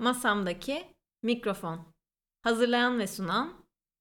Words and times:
Masamdaki 0.00 0.84
mikrofon. 1.22 1.80
Hazırlayan 2.42 2.98
ve 2.98 3.06
sunan 3.06 3.52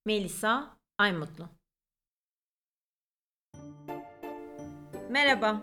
Melisa 0.05 0.77
Aymutlu. 0.97 1.49
Merhaba. 5.09 5.61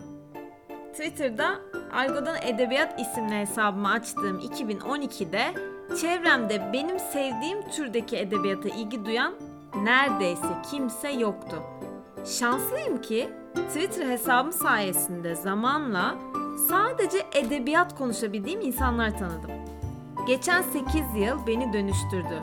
Twitter'da 0.92 1.60
Argo'dan 1.92 2.36
Edebiyat 2.42 3.00
isimli 3.00 3.34
hesabımı 3.34 3.90
açtığım 3.90 4.40
2012'de 4.40 5.54
çevremde 6.00 6.72
benim 6.72 6.98
sevdiğim 6.98 7.70
türdeki 7.70 8.16
edebiyata 8.16 8.68
ilgi 8.68 9.04
duyan 9.04 9.34
neredeyse 9.74 10.62
kimse 10.70 11.10
yoktu. 11.10 11.62
Şanslıyım 12.24 13.02
ki 13.02 13.30
Twitter 13.54 14.06
hesabım 14.06 14.52
sayesinde 14.52 15.34
zamanla 15.34 16.18
sadece 16.68 17.26
edebiyat 17.32 17.98
konuşabildiğim 17.98 18.60
insanlar 18.60 19.18
tanıdım. 19.18 19.65
Geçen 20.26 20.62
8 20.62 20.94
yıl 21.16 21.46
beni 21.46 21.72
dönüştürdü. 21.72 22.40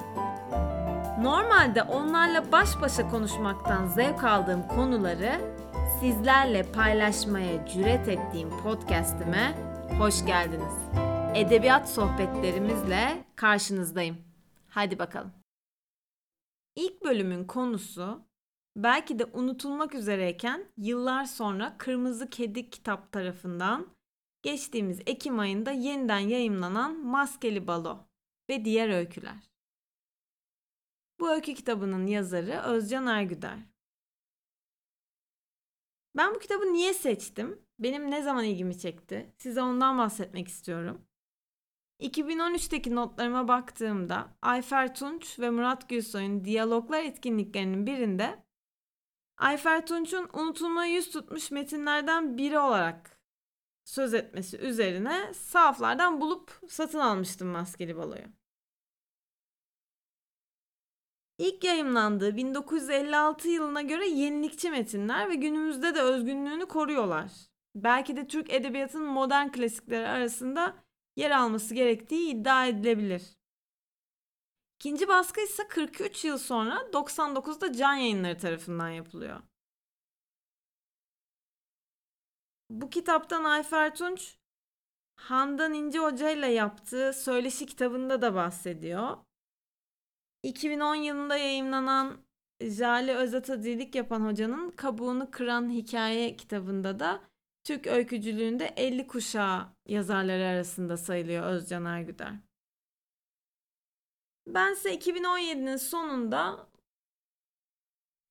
Normalde 1.21 1.83
onlarla 1.83 2.51
baş 2.51 2.81
başa 2.81 3.09
konuşmaktan 3.09 3.87
zevk 3.87 4.23
aldığım 4.23 4.67
konuları 4.67 5.55
sizlerle 5.99 6.71
paylaşmaya 6.71 7.67
cüret 7.67 8.07
ettiğim 8.07 8.49
podcast'ime 8.49 9.57
hoş 9.99 10.25
geldiniz. 10.25 10.73
Edebiyat 11.35 11.89
sohbetlerimizle 11.89 13.25
karşınızdayım. 13.35 14.17
Hadi 14.69 14.99
bakalım. 14.99 15.31
İlk 16.75 17.03
bölümün 17.03 17.43
konusu 17.43 18.21
belki 18.75 19.19
de 19.19 19.25
unutulmak 19.25 19.95
üzereyken 19.95 20.65
yıllar 20.77 21.25
sonra 21.25 21.75
Kırmızı 21.77 22.29
Kedi 22.29 22.69
kitap 22.69 23.11
tarafından 23.11 23.88
geçtiğimiz 24.43 24.99
Ekim 25.05 25.39
ayında 25.39 25.71
yeniden 25.71 26.20
yayımlanan 26.20 26.97
Maskeli 26.97 27.67
Balo 27.67 27.99
ve 28.49 28.66
diğer 28.66 28.89
öyküler. 28.89 29.52
Bu 31.19 31.31
öykü 31.31 31.53
kitabının 31.53 32.08
yazarı 32.08 32.61
Özcan 32.61 33.08
Ergüder. 33.08 33.59
Ben 36.17 36.36
bu 36.36 36.39
kitabı 36.39 36.73
niye 36.73 36.94
seçtim? 36.94 37.66
Benim 37.80 38.11
ne 38.11 38.21
zaman 38.21 38.44
ilgimi 38.44 38.77
çekti? 38.80 39.33
Size 39.38 39.61
ondan 39.61 39.97
bahsetmek 39.97 40.47
istiyorum. 40.47 41.05
2013'teki 41.99 42.95
notlarıma 42.95 43.47
baktığımda 43.47 44.38
Ayfer 44.41 44.95
Tunç 44.95 45.39
ve 45.39 45.49
Murat 45.49 45.89
Gülsoy'un 45.89 46.45
diyaloglar 46.45 47.03
etkinliklerinin 47.03 47.88
birinde 47.88 48.44
Ayfer 49.38 49.86
Tunç'un 49.86 50.30
unutulmaya 50.33 50.94
yüz 50.94 51.11
tutmuş 51.11 51.52
metinlerden 51.52 52.38
biri 52.38 52.59
olarak 52.59 53.12
söz 53.86 54.14
etmesi 54.14 54.58
üzerine 54.58 55.34
sahaflardan 55.34 56.22
bulup 56.22 56.62
satın 56.70 57.00
almıştım 57.00 57.48
Maskeli 57.48 57.98
Balo'yu. 57.98 58.26
İlk 61.38 61.64
yayımlandığı 61.64 62.36
1956 62.38 63.48
yılına 63.48 63.81
göre 63.81 64.08
yenilikçi 64.08 64.70
metinler 64.70 65.30
ve 65.30 65.36
günümüzde 65.36 65.95
de 65.95 66.02
özgünlüğünü 66.02 66.66
koruyorlar. 66.66 67.31
Belki 67.76 68.16
de 68.16 68.28
Türk 68.28 68.54
edebiyatının 68.54 69.08
modern 69.08 69.50
klasikleri 69.52 70.08
arasında 70.08 70.76
yer 71.16 71.31
alması 71.31 71.76
gerektiği 71.76 72.30
iddia 72.30 72.67
edilebilir. 72.67 73.23
İkinci 74.76 75.08
baskı 75.08 75.42
ise 75.42 75.67
43 75.67 76.26
yıl 76.26 76.38
sonra 76.38 76.76
99'da 76.94 77.73
Can 77.73 77.94
Yayınları 77.94 78.38
tarafından 78.38 78.89
yapılıyor. 78.89 79.42
Bu 82.69 82.89
kitaptan 82.89 83.44
Ayfer 83.44 83.95
Tunç 83.95 84.38
Handan 85.16 85.73
İnce 85.73 86.00
Hoca 86.00 86.30
ile 86.30 86.47
yaptığı 86.47 87.14
Söyleşi 87.14 87.66
kitabında 87.66 88.22
da 88.22 88.36
bahsediyor. 88.36 89.17
2010 90.44 90.95
yılında 90.95 91.38
yayımlanan 91.38 92.17
Jale 92.61 93.16
Özat'a 93.16 93.64
dirlik 93.64 93.95
yapan 93.95 94.21
hocanın 94.21 94.71
Kabuğunu 94.71 95.32
Kıran 95.32 95.70
Hikaye 95.70 96.36
kitabında 96.36 96.99
da 96.99 97.21
Türk 97.64 97.87
öykücülüğünde 97.87 98.66
50 98.66 99.08
kuşağı 99.08 99.67
yazarları 99.86 100.45
arasında 100.45 100.98
sayılıyor 100.98 101.43
Özcan 101.43 101.86
Ergüder. 101.86 102.33
Ben 104.48 104.73
ise 104.73 104.95
2017'nin 104.95 105.77
sonunda 105.77 106.67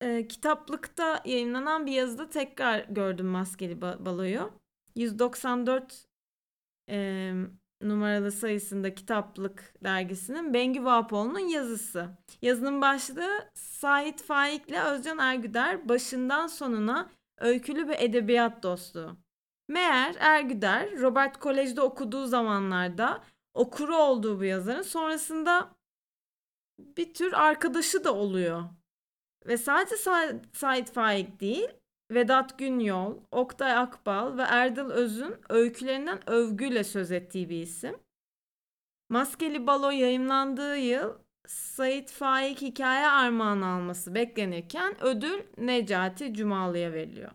e, 0.02 0.28
kitaplıkta 0.28 1.22
yayınlanan 1.24 1.86
bir 1.86 1.92
yazıda 1.92 2.30
tekrar 2.30 2.84
gördüm 2.84 3.26
Maskeli 3.26 3.80
Balo'yu. 3.82 4.52
194 4.96 6.06
e, 6.90 7.32
numaralı 7.82 8.32
sayısında 8.32 8.94
Kitaplık 8.94 9.74
dergisinin 9.84 10.54
Bengü 10.54 10.84
Vahapoğlu'nun 10.84 11.48
yazısı. 11.48 12.08
Yazının 12.42 12.80
başlığı 12.80 13.50
Sait 13.54 14.22
Faik 14.22 14.68
ile 14.68 14.82
Özcan 14.82 15.18
Ergüder 15.18 15.88
başından 15.88 16.46
sonuna 16.46 17.10
öykülü 17.38 17.88
ve 17.88 17.96
edebiyat 17.98 18.62
dostluğu. 18.62 19.16
Meğer 19.68 20.16
Ergüder 20.18 21.00
Robert 21.00 21.38
Kolej'de 21.38 21.80
okuduğu 21.80 22.26
zamanlarda 22.26 23.24
okuru 23.54 23.96
olduğu 23.96 24.40
bu 24.40 24.44
yazarın 24.44 24.82
sonrasında 24.82 25.70
bir 26.78 27.14
tür 27.14 27.32
arkadaşı 27.32 28.04
da 28.04 28.14
oluyor. 28.14 28.62
Ve 29.46 29.56
sadece 29.56 29.96
Sa 29.96 30.32
Sait 30.52 30.92
Faik 30.92 31.40
değil, 31.40 31.68
Vedat 32.10 32.58
Günyol, 32.58 33.16
Oktay 33.30 33.72
Akbal 33.72 34.38
ve 34.38 34.42
Erdal 34.42 34.90
Öz'ün 34.90 35.34
öykülerinden 35.48 36.30
övgüyle 36.30 36.84
söz 36.84 37.12
ettiği 37.12 37.48
bir 37.48 37.62
isim. 37.62 37.96
Maskeli 39.08 39.66
Balo 39.66 39.90
yayımlandığı 39.90 40.76
yıl 40.76 41.18
Sait 41.46 42.10
Faik 42.10 42.60
hikaye 42.60 43.08
armağanı 43.08 43.66
alması 43.66 44.14
beklenirken 44.14 45.04
ödül 45.04 45.42
Necati 45.58 46.34
Cumalı'ya 46.34 46.92
veriliyor. 46.92 47.30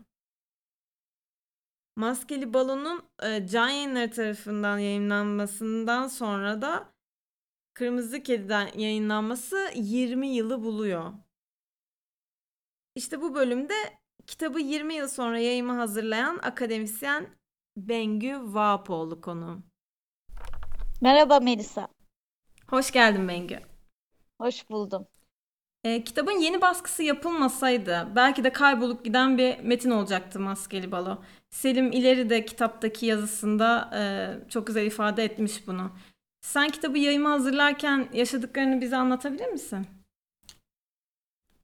Maskeli 1.95 2.53
Balo'nun 2.53 3.03
e, 3.23 3.47
Can 3.47 3.69
Yayınları 3.69 4.11
tarafından 4.11 4.77
yayınlanmasından 4.77 6.07
sonra 6.07 6.61
da 6.61 6.93
Kırmızı 7.73 8.23
Kedi'den 8.23 8.69
yayınlanması 8.77 9.71
20 9.75 10.27
yılı 10.27 10.63
buluyor. 10.63 11.13
İşte 12.97 13.21
bu 13.21 13.35
bölümde 13.35 13.73
kitabı 14.27 14.59
20 14.59 14.93
yıl 14.93 15.07
sonra 15.07 15.39
yayımı 15.39 15.73
hazırlayan 15.73 16.39
akademisyen 16.43 17.27
Bengü 17.77 18.39
Vapoğlu 18.43 19.21
konu. 19.21 19.63
Merhaba 21.01 21.39
Melisa. 21.39 21.87
Hoş 22.67 22.91
geldin 22.91 23.27
Bengü. 23.27 23.59
Hoş 24.41 24.69
buldum. 24.69 25.07
E, 25.83 26.03
kitabın 26.03 26.31
yeni 26.31 26.61
baskısı 26.61 27.03
yapılmasaydı 27.03 28.07
belki 28.15 28.43
de 28.43 28.51
kaybolup 28.51 29.05
giden 29.05 29.37
bir 29.37 29.59
metin 29.59 29.91
olacaktı 29.91 30.39
Maskeli 30.39 30.91
Balo. 30.91 31.17
Selim 31.49 31.91
İleri 31.91 32.29
de 32.29 32.45
kitaptaki 32.45 33.05
yazısında 33.05 33.91
e, 33.95 34.49
çok 34.49 34.67
güzel 34.67 34.85
ifade 34.85 35.23
etmiş 35.23 35.67
bunu. 35.67 35.91
Sen 36.41 36.69
kitabı 36.69 36.97
yayıma 36.97 37.31
hazırlarken 37.31 38.09
yaşadıklarını 38.13 38.81
bize 38.81 38.95
anlatabilir 38.95 39.47
misin? 39.47 39.96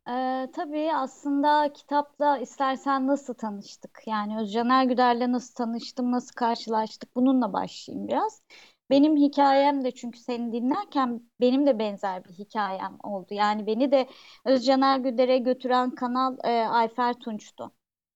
Ee, 0.10 0.50
tabii 0.54 0.94
aslında 0.94 1.74
kitapla 1.74 2.38
istersen 2.38 3.08
nasıl 3.08 3.34
tanıştık? 3.34 4.02
Yani 4.08 4.38
Özcan 4.40 4.70
Ergüder'le 4.70 5.32
nasıl 5.32 5.54
tanıştım, 5.54 6.12
nasıl 6.12 6.34
karşılaştık? 6.36 7.16
Bununla 7.16 7.54
başlayayım 7.54 8.08
biraz. 8.08 8.42
Benim 8.90 9.18
hikayem 9.18 9.84
de 9.84 9.92
çünkü 9.92 10.20
seni 10.20 10.52
dinlerken 10.52 11.22
benim 11.42 11.66
de 11.66 11.80
benzer 11.80 12.26
bir 12.26 12.34
hikayem 12.34 12.98
oldu. 13.04 13.28
Yani 13.34 13.68
beni 13.68 13.92
de 13.92 14.10
Özcan 14.46 14.82
Ergüder'e 14.82 15.38
götüren 15.38 15.92
kanal 15.92 16.38
e, 16.44 16.50
Ayfer 16.68 17.14
Tunç'tu. 17.14 17.72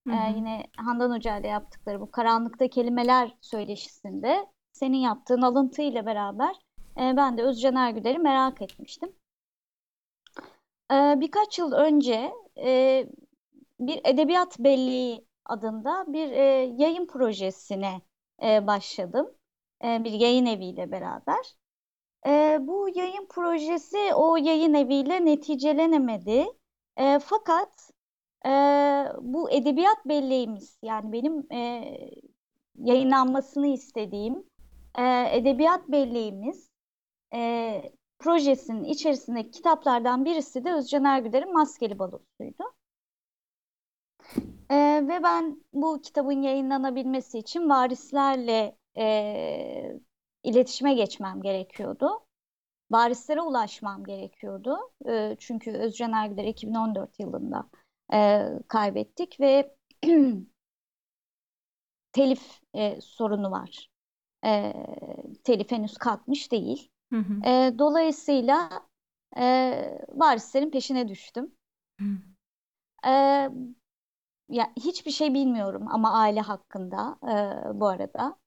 Hı 0.08 0.14
hı. 0.14 0.38
yine 0.38 0.64
Handan 0.78 1.12
Hoca 1.12 1.38
ile 1.38 1.48
yaptıkları 1.48 2.02
bu 2.02 2.12
Karanlıkta 2.12 2.68
Kelimeler 2.68 3.36
söyleşisinde 3.42 4.48
senin 4.74 4.98
yaptığın 4.98 5.42
alıntı 5.42 5.82
ile 5.82 6.06
beraber 6.06 6.56
e, 6.98 7.18
ben 7.18 7.38
de 7.38 7.44
Özcan 7.44 7.76
Ergüder'i 7.76 8.20
merak 8.20 8.62
etmiştim. 8.62 9.10
Birkaç 10.92 11.60
yıl 11.60 11.72
önce 11.72 12.32
bir 13.80 14.02
edebiyat 14.04 14.60
belleği 14.60 15.26
adında 15.46 16.06
bir 16.08 16.30
yayın 16.80 17.08
projesine 17.08 18.02
başladım. 18.42 19.34
Bir 19.84 20.12
yayın 20.12 20.46
eviyle 20.46 20.92
beraber. 20.92 21.56
Bu 22.68 22.90
yayın 22.96 23.26
projesi 23.30 24.14
o 24.16 24.38
yayın 24.38 24.74
eviyle 24.74 25.26
neticelenemedi. 25.26 26.46
Fakat 27.22 27.92
bu 29.22 29.52
edebiyat 29.52 30.06
belleğimiz 30.06 30.80
yani 30.84 31.12
benim 31.12 31.48
yayınlanmasını 32.76 33.68
istediğim 33.68 34.44
edebiyat 35.32 35.88
belleğimiz 35.88 36.70
e, 37.34 37.82
projesinin 38.20 38.84
içerisindeki 38.84 39.52
kitaplardan 39.52 40.26
birisi 40.26 40.66
de 40.66 40.74
Özcan 40.74 41.04
Ergüder'in 41.04 41.54
Maskeli 41.54 42.00
Balosu'ydu. 42.00 42.64
E, 44.70 44.76
ve 45.08 45.24
ben 45.24 45.64
bu 45.74 46.02
kitabın 46.02 46.42
yayınlanabilmesi 46.42 47.38
için 47.40 47.70
varislerle 47.70 48.78
e, 48.98 50.00
iletişime 50.44 50.94
geçmem 50.94 51.42
gerekiyordu. 51.42 52.10
varislere 52.92 53.42
ulaşmam 53.42 54.04
gerekiyordu. 54.04 54.78
E, 55.08 55.36
çünkü 55.40 55.72
Özcan 55.72 56.14
Ergüder 56.14 56.44
2014 56.44 57.20
yılında 57.20 57.70
e, 58.14 58.50
kaybettik 58.68 59.40
ve 59.40 59.76
telif 62.12 62.62
e, 62.74 63.02
sorunu 63.02 63.52
var. 63.52 63.90
E, 64.46 64.74
telif 65.44 65.72
henüz 65.72 65.98
kalkmış 65.98 66.52
değil. 66.52 66.92
Hı 67.12 67.20
hı. 67.20 67.50
E, 67.50 67.80
dolayısıyla 67.80 68.70
e, 69.38 69.44
varislerin 70.10 70.72
peşine 70.72 71.08
düştüm. 71.08 71.52
Hı. 72.00 72.06
E, 73.06 73.50
ya 74.50 74.74
hiçbir 74.78 75.12
şey 75.12 75.34
bilmiyorum 75.34 75.86
ama 75.90 76.14
aile 76.14 76.42
hakkında 76.42 77.18
e, 77.24 77.80
bu 77.80 77.88
arada. 77.88 78.40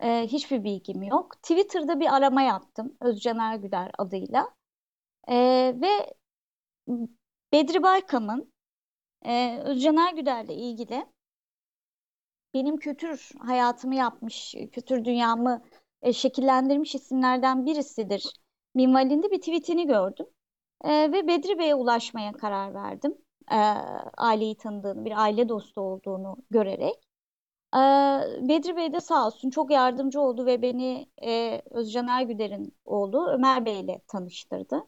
E, 0.00 0.26
hiçbir 0.26 0.64
bilgim 0.64 1.02
yok. 1.02 1.42
Twitter'da 1.42 2.00
bir 2.00 2.14
arama 2.16 2.42
yaptım 2.42 2.96
Özcan 3.00 3.38
Ergüder 3.38 3.90
adıyla. 3.98 4.50
E, 5.28 5.36
ve 5.82 6.14
Bedri 7.52 7.82
Baykam'ın 7.82 8.52
e, 9.26 9.58
Özcan 9.64 9.96
Ergüder'le 9.96 10.50
ilgili 10.50 11.06
benim 12.54 12.76
kültür 12.76 13.30
hayatımı 13.38 13.94
yapmış, 13.94 14.54
kültür 14.72 15.04
dünyamı 15.04 15.62
e, 16.02 16.12
şekillendirmiş 16.12 16.94
isimlerden 16.94 17.66
birisidir. 17.66 18.32
Minvalinde 18.74 19.30
bir 19.30 19.38
tweetini 19.38 19.86
gördüm. 19.86 20.26
E, 20.84 21.12
ve 21.12 21.28
Bedri 21.28 21.58
Bey'e 21.58 21.74
ulaşmaya 21.74 22.32
karar 22.32 22.74
verdim. 22.74 23.18
E, 23.52 23.56
aileyi 24.16 24.56
tanıdığını, 24.56 25.04
bir 25.04 25.22
aile 25.22 25.48
dostu 25.48 25.80
olduğunu 25.80 26.36
görerek. 26.50 26.94
E, 27.74 27.78
Bedri 28.48 28.76
Bey 28.76 28.92
de 28.92 29.00
sağ 29.00 29.26
olsun 29.26 29.50
çok 29.50 29.70
yardımcı 29.70 30.20
oldu 30.20 30.46
ve 30.46 30.62
beni 30.62 31.06
e, 31.22 31.62
Özcan 31.70 32.08
Ergüder'in 32.08 32.76
oğlu 32.84 33.28
Ömer 33.28 33.64
Bey 33.64 33.80
ile 33.80 34.00
tanıştırdı. 34.08 34.86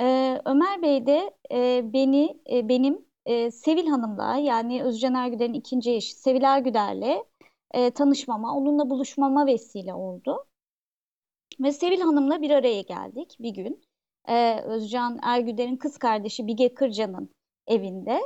E, 0.00 0.40
Ömer 0.44 0.82
Bey 0.82 1.06
de 1.06 1.30
e, 1.52 1.92
beni, 1.92 2.40
e, 2.50 2.68
benim 2.68 3.06
e, 3.26 3.50
Sevil 3.50 3.86
Hanım'la 3.86 4.36
yani 4.36 4.82
Özcan 4.82 5.14
Ergüder'in 5.14 5.54
ikinci 5.54 5.94
eşi 5.94 6.14
Sevil 6.14 6.42
Ergüder'le 6.42 7.24
e, 7.70 7.90
tanışmama, 7.90 8.56
onunla 8.56 8.90
buluşmama 8.90 9.46
vesile 9.46 9.94
oldu. 9.94 10.46
Ve 11.60 11.72
Sevil 11.72 12.00
Hanım'la 12.00 12.42
bir 12.42 12.50
araya 12.50 12.82
geldik 12.82 13.36
bir 13.40 13.50
gün. 13.50 13.82
E, 14.28 14.60
Özcan 14.60 15.18
Ergüder'in 15.22 15.76
kız 15.76 15.98
kardeşi 15.98 16.46
Bige 16.46 16.74
Kırcan'ın 16.74 17.30
evinde. 17.66 18.20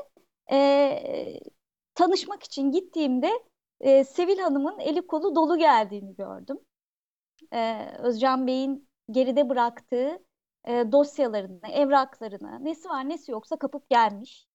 E, 0.52 1.40
tanışmak 1.94 2.42
için 2.42 2.70
gittiğimde 2.70 3.30
e, 3.80 4.04
Sevil 4.04 4.38
Hanım'ın 4.38 4.78
eli 4.78 5.06
kolu 5.06 5.34
dolu 5.34 5.58
geldiğini 5.58 6.14
gördüm. 6.16 6.58
E, 7.52 7.86
Özcan 7.98 8.46
Bey'in 8.46 8.88
geride 9.10 9.48
bıraktığı 9.48 10.24
e, 10.64 10.92
dosyalarını, 10.92 11.68
evraklarını, 11.72 12.64
nesi 12.64 12.88
var 12.88 13.08
nesi 13.08 13.32
yoksa 13.32 13.56
kapıp 13.56 13.90
gelmiş. 13.90 14.46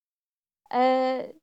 E, 0.76 1.34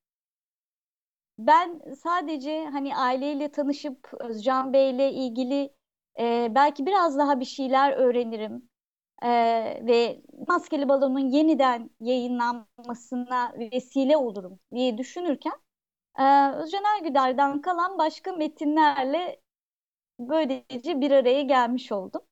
ben 1.38 1.80
sadece 2.02 2.64
hani 2.66 2.96
aileyle 2.96 3.50
tanışıp 3.52 4.10
Özcan 4.20 4.72
Bey'le 4.72 5.12
ilgili 5.12 5.74
e, 6.18 6.48
belki 6.54 6.86
biraz 6.86 7.18
daha 7.18 7.40
bir 7.40 7.44
şeyler 7.44 7.92
öğrenirim 7.92 8.68
e, 9.22 9.28
ve 9.86 10.22
Maskeli 10.48 10.88
Balon'un 10.88 11.18
yeniden 11.30 11.90
yayınlanmasına 12.00 13.52
vesile 13.58 14.16
olurum 14.16 14.60
diye 14.74 14.98
düşünürken 14.98 15.54
e, 16.18 16.22
Özcan 16.52 16.84
Ergüder'den 16.98 17.60
kalan 17.60 17.98
başka 17.98 18.32
metinlerle 18.32 19.40
böylece 20.18 21.00
bir 21.00 21.10
araya 21.10 21.42
gelmiş 21.42 21.92
oldum. 21.92 22.22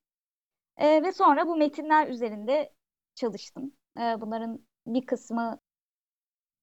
E, 0.76 1.02
ve 1.02 1.12
sonra 1.12 1.46
bu 1.46 1.56
metinler 1.56 2.08
üzerinde 2.08 2.72
çalıştım. 3.14 3.72
E, 3.98 4.20
bunların 4.20 4.66
bir 4.86 5.06
kısmı 5.06 5.60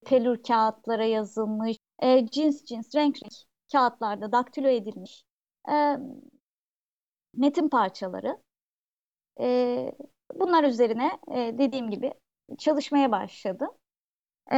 pelür 0.06 0.42
kağıtlara 0.42 1.04
yazılmış, 1.04 1.76
e, 2.02 2.26
cins 2.26 2.64
cins, 2.64 2.94
renk 2.94 3.16
renk 3.22 3.32
kağıtlarda 3.72 4.32
daktilo 4.32 4.68
edilmiş 4.68 5.24
e, 5.70 5.96
metin 7.34 7.68
parçaları. 7.68 8.38
E, 9.40 9.92
bunlar 10.34 10.64
üzerine 10.64 11.18
e, 11.34 11.58
dediğim 11.58 11.90
gibi 11.90 12.14
çalışmaya 12.58 13.12
başladım. 13.12 13.70
E, 14.52 14.56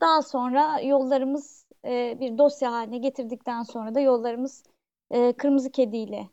daha 0.00 0.22
sonra 0.22 0.80
yollarımız 0.80 1.66
e, 1.84 2.16
bir 2.20 2.38
dosya 2.38 2.72
haline 2.72 2.98
getirdikten 2.98 3.62
sonra 3.62 3.94
da 3.94 4.00
yollarımız 4.00 4.64
e, 5.10 5.32
Kırmızı 5.32 5.70
Kedi 5.70 5.96
ile 5.96 6.28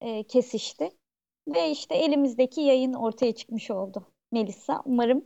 e, 0.00 0.24
kesişti. 0.24 0.90
Ve 1.48 1.70
işte 1.70 1.94
elimizdeki 1.94 2.60
yayın 2.60 2.92
ortaya 2.92 3.34
çıkmış 3.34 3.70
oldu 3.70 4.06
Melisa. 4.32 4.82
Umarım 4.84 5.24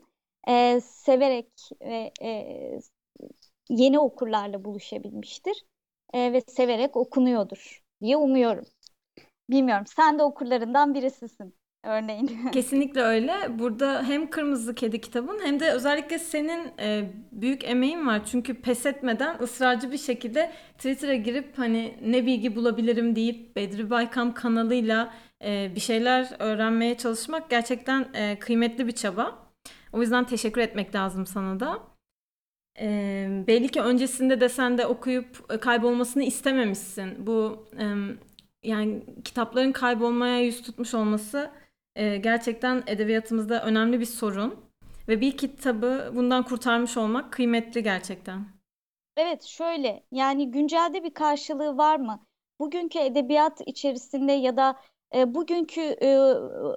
e, 0.49 0.81
severek 0.81 1.49
ve 1.81 2.12
e, 2.22 2.81
yeni 3.69 3.99
okurlarla 3.99 4.64
buluşabilmiştir 4.64 5.64
e, 6.12 6.32
ve 6.32 6.40
severek 6.40 6.96
okunuyordur 6.96 7.82
diye 8.02 8.16
umuyorum. 8.16 8.64
Bilmiyorum. 9.50 9.84
Sen 9.87 10.19
de 10.19 10.22
okurlarından 10.22 10.94
birisisin 10.94 11.55
örneğin. 11.84 12.31
Kesinlikle 12.52 13.02
öyle. 13.02 13.58
Burada 13.58 14.02
hem 14.02 14.31
Kırmızı 14.31 14.75
Kedi 14.75 15.00
kitabın 15.00 15.40
hem 15.44 15.61
de 15.61 15.72
özellikle 15.72 16.19
senin 16.19 16.72
e, 16.81 17.11
büyük 17.32 17.64
emeğin 17.64 18.06
var. 18.06 18.25
Çünkü 18.25 18.55
pes 18.55 18.87
etmeden 18.87 19.38
ısrarcı 19.43 19.93
bir 19.93 19.99
şekilde 19.99 20.52
Twitter'a 20.78 21.14
girip 21.14 21.58
hani 21.58 21.99
ne 22.06 22.26
bilgi 22.26 22.56
bulabilirim 22.56 23.17
deyip 23.17 23.56
Bedri 23.56 23.90
Baykam 23.90 24.34
kanalıyla 24.34 25.14
e, 25.44 25.72
bir 25.75 25.81
şeyler 25.81 26.28
öğrenmeye 26.38 26.96
çalışmak 26.96 27.50
gerçekten 27.50 28.08
e, 28.14 28.38
kıymetli 28.38 28.87
bir 28.87 28.93
çaba. 28.93 29.44
O 29.93 30.00
yüzden 30.00 30.25
teşekkür 30.25 30.60
etmek 30.60 30.94
lazım 30.94 31.26
sana 31.26 31.60
da. 31.60 31.94
E, 32.81 33.29
belli 33.47 33.69
ki 33.69 33.81
öncesinde 33.81 34.41
de 34.41 34.49
sen 34.49 34.79
de 34.79 34.87
okuyup 34.87 35.61
kaybolmasını 35.62 36.23
istememişsin. 36.23 37.26
Bu 37.26 37.67
e, 37.79 37.85
yani 38.62 39.03
kitapların 39.25 39.73
kaybolmaya 39.73 40.41
yüz 40.41 40.62
tutmuş 40.62 40.94
olması 40.94 41.50
e, 41.97 42.17
gerçekten 42.17 42.82
edebiyatımızda 42.87 43.65
önemli 43.65 44.00
bir 44.00 44.06
sorun. 44.06 44.65
Ve 45.09 45.21
bir 45.21 45.37
kitabı 45.37 46.12
bundan 46.15 46.43
kurtarmış 46.43 46.97
olmak 46.97 47.32
kıymetli 47.32 47.82
gerçekten. 47.82 48.44
Evet 49.17 49.43
şöyle 49.43 50.03
yani 50.12 50.50
güncelde 50.50 51.05
bir 51.05 51.15
karşılığı 51.15 51.77
var 51.77 51.97
mı? 51.97 52.27
Bugünkü 52.61 52.99
edebiyat 52.99 53.61
içerisinde 53.67 54.32
ya 54.32 54.56
da 54.56 54.77
e, 55.15 55.35
bugünkü 55.35 55.81
e, 55.81 56.19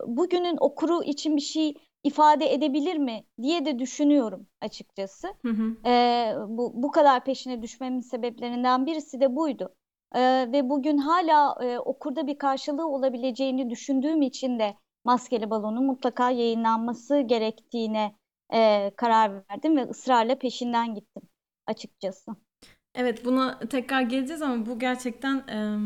bugünün 0.07 0.57
okuru 0.59 1.03
için 1.03 1.35
bir 1.35 1.41
şey 1.41 1.73
ifade 2.03 2.53
edebilir 2.53 2.97
mi 2.97 3.23
diye 3.41 3.65
de 3.65 3.79
düşünüyorum 3.79 4.47
açıkçası. 4.61 5.27
Hı 5.41 5.49
hı. 5.49 5.89
E, 5.89 6.33
bu, 6.47 6.71
bu 6.75 6.91
kadar 6.91 7.23
peşine 7.23 7.61
düşmemin 7.61 7.99
sebeplerinden 7.99 8.85
birisi 8.85 9.21
de 9.21 9.35
buydu. 9.35 9.75
E, 10.15 10.21
ve 10.51 10.69
bugün 10.69 10.97
hala 10.97 11.65
e, 11.65 11.79
okurda 11.79 12.27
bir 12.27 12.37
karşılığı 12.37 12.87
olabileceğini 12.87 13.69
düşündüğüm 13.69 14.21
için 14.21 14.59
de 14.59 14.75
Maskeli 15.05 15.49
Balon'un 15.49 15.85
mutlaka 15.85 16.31
yayınlanması 16.31 17.19
gerektiğine 17.19 18.15
e, 18.53 18.91
karar 18.97 19.31
verdim 19.51 19.77
ve 19.77 19.83
ısrarla 19.83 20.35
peşinden 20.39 20.95
gittim 20.95 21.23
açıkçası. 21.67 22.31
Evet 22.95 23.25
buna 23.25 23.59
tekrar 23.59 24.01
geleceğiz 24.01 24.41
ama 24.41 24.65
bu 24.65 24.79
gerçekten 24.79 25.37
e, 25.37 25.77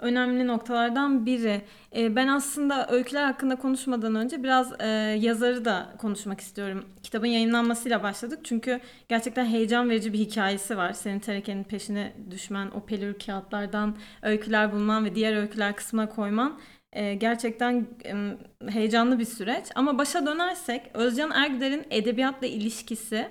önemli 0.00 0.46
noktalardan 0.46 1.26
biri. 1.26 1.62
E, 1.96 2.16
ben 2.16 2.28
aslında 2.28 2.88
öyküler 2.90 3.24
hakkında 3.24 3.56
konuşmadan 3.56 4.14
önce 4.14 4.42
biraz 4.42 4.80
e, 4.80 4.86
yazarı 5.20 5.64
da 5.64 5.94
konuşmak 5.98 6.40
istiyorum. 6.40 6.84
Kitabın 7.02 7.26
yayınlanmasıyla 7.26 8.02
başladık 8.02 8.38
çünkü 8.44 8.80
gerçekten 9.08 9.44
heyecan 9.44 9.90
verici 9.90 10.12
bir 10.12 10.18
hikayesi 10.18 10.76
var. 10.76 10.92
Senin 10.92 11.18
terekenin 11.18 11.64
peşine 11.64 12.12
düşmen, 12.30 12.70
o 12.70 12.80
pelür 12.80 13.18
kağıtlardan 13.18 13.96
öyküler 14.22 14.72
bulman 14.72 15.04
ve 15.04 15.14
diğer 15.14 15.36
öyküler 15.36 15.76
kısmına 15.76 16.08
koyman 16.08 16.58
e, 16.92 17.14
gerçekten 17.14 17.86
e, 18.04 18.14
heyecanlı 18.70 19.18
bir 19.18 19.24
süreç. 19.24 19.64
Ama 19.74 19.98
başa 19.98 20.26
dönersek 20.26 20.82
Özcan 20.94 21.30
Ergüder'in 21.30 21.84
edebiyatla 21.90 22.46
ilişkisi 22.46 23.28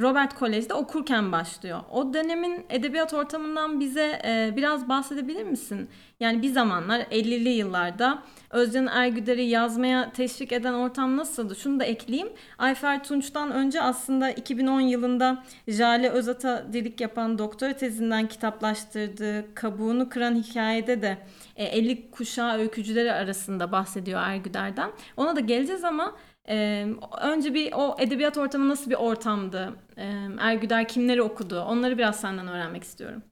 Robert 0.00 0.34
Kolej'de 0.34 0.74
okurken 0.74 1.32
başlıyor. 1.32 1.80
O 1.90 2.14
dönemin 2.14 2.66
edebiyat 2.68 3.14
ortamından 3.14 3.80
bize 3.80 4.20
e, 4.24 4.52
biraz 4.56 4.88
bahsedebilir 4.88 5.44
misin? 5.44 5.88
Yani 6.20 6.42
bir 6.42 6.48
zamanlar 6.48 7.00
50'li 7.00 7.48
yıllarda 7.48 8.22
Özcan 8.50 8.86
Ergüder'i 8.86 9.44
yazmaya 9.44 10.12
teşvik 10.12 10.52
eden 10.52 10.74
ortam 10.74 11.16
nasıldı? 11.16 11.56
Şunu 11.56 11.80
da 11.80 11.84
ekleyeyim. 11.84 12.28
Ayfer 12.58 13.04
Tunç'tan 13.04 13.50
önce 13.50 13.82
aslında 13.82 14.30
2010 14.30 14.80
yılında 14.80 15.44
Jale 15.68 16.10
Özat'a 16.10 16.72
dilik 16.72 17.00
yapan 17.00 17.38
doktora 17.38 17.72
tezinden 17.72 18.28
kitaplaştırdığı 18.28 19.54
Kabuğunu 19.54 20.08
Kıran 20.08 20.34
Hikayede 20.34 21.02
de 21.02 21.18
e, 21.56 21.64
50 21.64 22.10
kuşağı 22.10 22.58
öykücüleri 22.58 23.12
arasında 23.12 23.72
bahsediyor 23.72 24.20
Ergüder'den. 24.22 24.90
Ona 25.16 25.36
da 25.36 25.40
geleceğiz 25.40 25.84
ama 25.84 26.16
ee, 26.50 26.86
önce 27.20 27.54
bir 27.54 27.72
o 27.72 27.96
edebiyat 27.98 28.38
ortamı 28.38 28.68
nasıl 28.68 28.90
bir 28.90 28.96
ortamdı? 28.96 29.76
Ee, 29.96 30.26
Ergüder 30.40 30.88
kimleri 30.88 31.22
okudu? 31.22 31.60
Onları 31.60 31.98
biraz 31.98 32.20
senden 32.20 32.48
öğrenmek 32.48 32.84
istiyorum. 32.84 33.22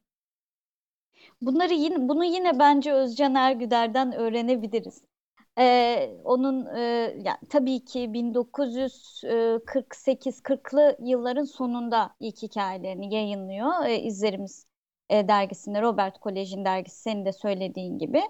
Bunları 1.40 1.74
yine 1.74 2.08
bunu 2.08 2.24
yine 2.24 2.58
bence 2.58 2.92
Özcan 2.92 3.34
Ergüder'den 3.34 4.12
öğrenebiliriz. 4.12 5.02
Ee, 5.58 6.10
onun 6.24 6.66
e, 6.76 6.80
yani 7.24 7.38
tabii 7.50 7.84
ki 7.84 7.98
1948-40'lı 7.98 10.96
yılların 11.00 11.44
sonunda 11.44 12.14
ilk 12.20 12.42
hikayelerini 12.42 13.14
yayınlıyor. 13.14 13.86
Ee, 13.86 14.00
İzlerimiz 14.00 14.66
e, 15.10 15.28
dergisinde, 15.28 15.82
Robert 15.82 16.20
Kolej'in 16.20 16.64
dergisi 16.64 17.00
senin 17.00 17.24
de 17.24 17.32
söylediğin 17.32 17.98
gibi. 17.98 18.22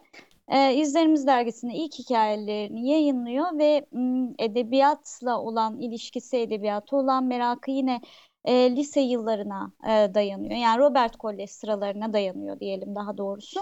Ee, 0.48 0.74
İzlerimiz 0.74 1.26
dergisinde 1.26 1.74
ilk 1.74 1.94
hikayelerini 1.98 2.88
yayınlıyor 2.90 3.58
ve 3.58 3.86
m, 3.92 4.34
edebiyatla 4.38 5.40
olan 5.40 5.80
ilişkisi, 5.80 6.36
edebiyatı 6.36 6.96
olan 6.96 7.24
merakı 7.24 7.70
yine 7.70 8.00
e, 8.44 8.76
lise 8.76 9.00
yıllarına 9.00 9.72
e, 9.84 10.14
dayanıyor. 10.14 10.56
Yani 10.56 10.78
Robert 10.78 11.16
Kolej 11.16 11.50
sıralarına 11.50 12.12
dayanıyor 12.12 12.60
diyelim 12.60 12.94
daha 12.94 13.18
doğrusu. 13.18 13.60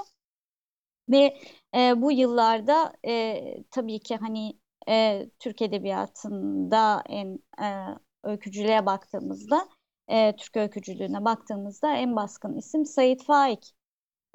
Ve 1.11 1.37
e, 1.76 2.02
bu 2.02 2.12
yıllarda 2.12 2.93
e, 3.07 3.64
tabii 3.71 4.00
ki 4.00 4.16
hani 4.16 4.59
e, 4.88 5.26
Türk 5.38 5.62
Edebiyatı'nda 5.62 7.02
en 7.09 7.38
e, 7.62 7.66
öykücülüğe 8.25 8.87
baktığımızda, 8.87 9.69
e, 10.09 10.37
Türk 10.37 10.57
öykücülüğüne 10.57 11.25
baktığımızda 11.25 11.97
en 11.97 12.16
baskın 12.16 12.57
isim 12.57 12.85
Sait 12.87 13.25
Faik. 13.25 13.75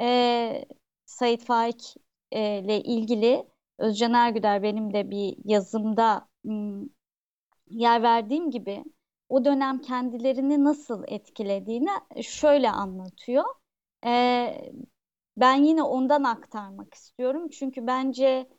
E, 0.01 0.65
Sait 1.05 1.45
Faik 1.45 1.95
e, 1.97 2.10
ile 2.31 2.81
ilgili 2.81 3.47
Özcan 3.77 4.13
Ergüder 4.13 4.63
benim 4.63 4.93
de 4.93 5.11
bir 5.11 5.35
yazımda 5.45 6.27
yer 7.69 8.03
verdiğim 8.03 8.51
gibi 8.51 8.83
o 9.29 9.45
dönem 9.45 9.81
kendilerini 9.81 10.63
nasıl 10.63 11.03
etkilediğini 11.07 11.89
şöyle 12.21 12.69
anlatıyor. 12.69 13.45
Ben 15.37 15.55
yine 15.63 15.83
ondan 15.83 16.23
aktarmak 16.23 16.93
istiyorum. 16.93 17.49
Çünkü 17.49 17.87
bence 17.87 18.49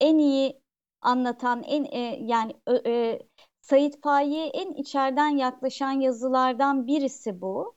en 0.00 0.18
iyi 0.18 0.60
anlatan, 1.00 1.62
en 1.62 1.84
e, 1.84 2.18
yani 2.20 2.52
e, 2.86 3.18
Sait 3.60 4.02
Faik'e 4.02 4.44
en 4.58 4.72
içeriden 4.72 5.28
yaklaşan 5.28 5.92
yazılardan 5.92 6.86
birisi 6.86 7.40
bu. 7.40 7.76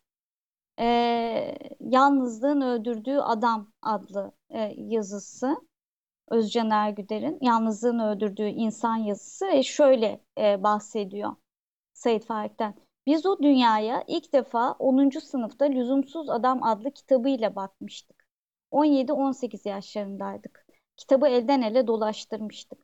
E, 0.79 1.55
Yalnızlığın 1.79 2.62
Öldürdüğü 2.62 3.17
Adam 3.17 3.72
adlı 3.81 4.31
e, 4.50 4.60
yazısı. 4.77 5.57
Özcan 6.29 6.69
Ergüder'in 6.69 7.38
Yalnızlığın 7.41 8.00
Öldürdüğü 8.00 8.48
İnsan 8.48 8.96
yazısı 8.96 9.48
ve 9.48 9.63
şöyle 9.63 10.22
e, 10.38 10.63
bahsediyor 10.63 11.36
Sait 11.93 12.25
Faik'ten. 12.25 12.75
Biz 13.05 13.25
o 13.25 13.39
dünyaya 13.43 14.03
ilk 14.07 14.34
defa 14.34 14.72
10. 14.72 15.19
sınıfta 15.22 15.65
Lüzumsuz 15.65 16.29
Adam 16.29 16.63
adlı 16.63 16.91
kitabıyla 16.91 17.55
bakmıştık. 17.55 18.27
17-18 18.72 19.69
yaşlarındaydık. 19.69 20.65
Kitabı 20.98 21.27
elden 21.27 21.62
ele 21.62 21.88
dolaştırmıştık. 21.88 22.79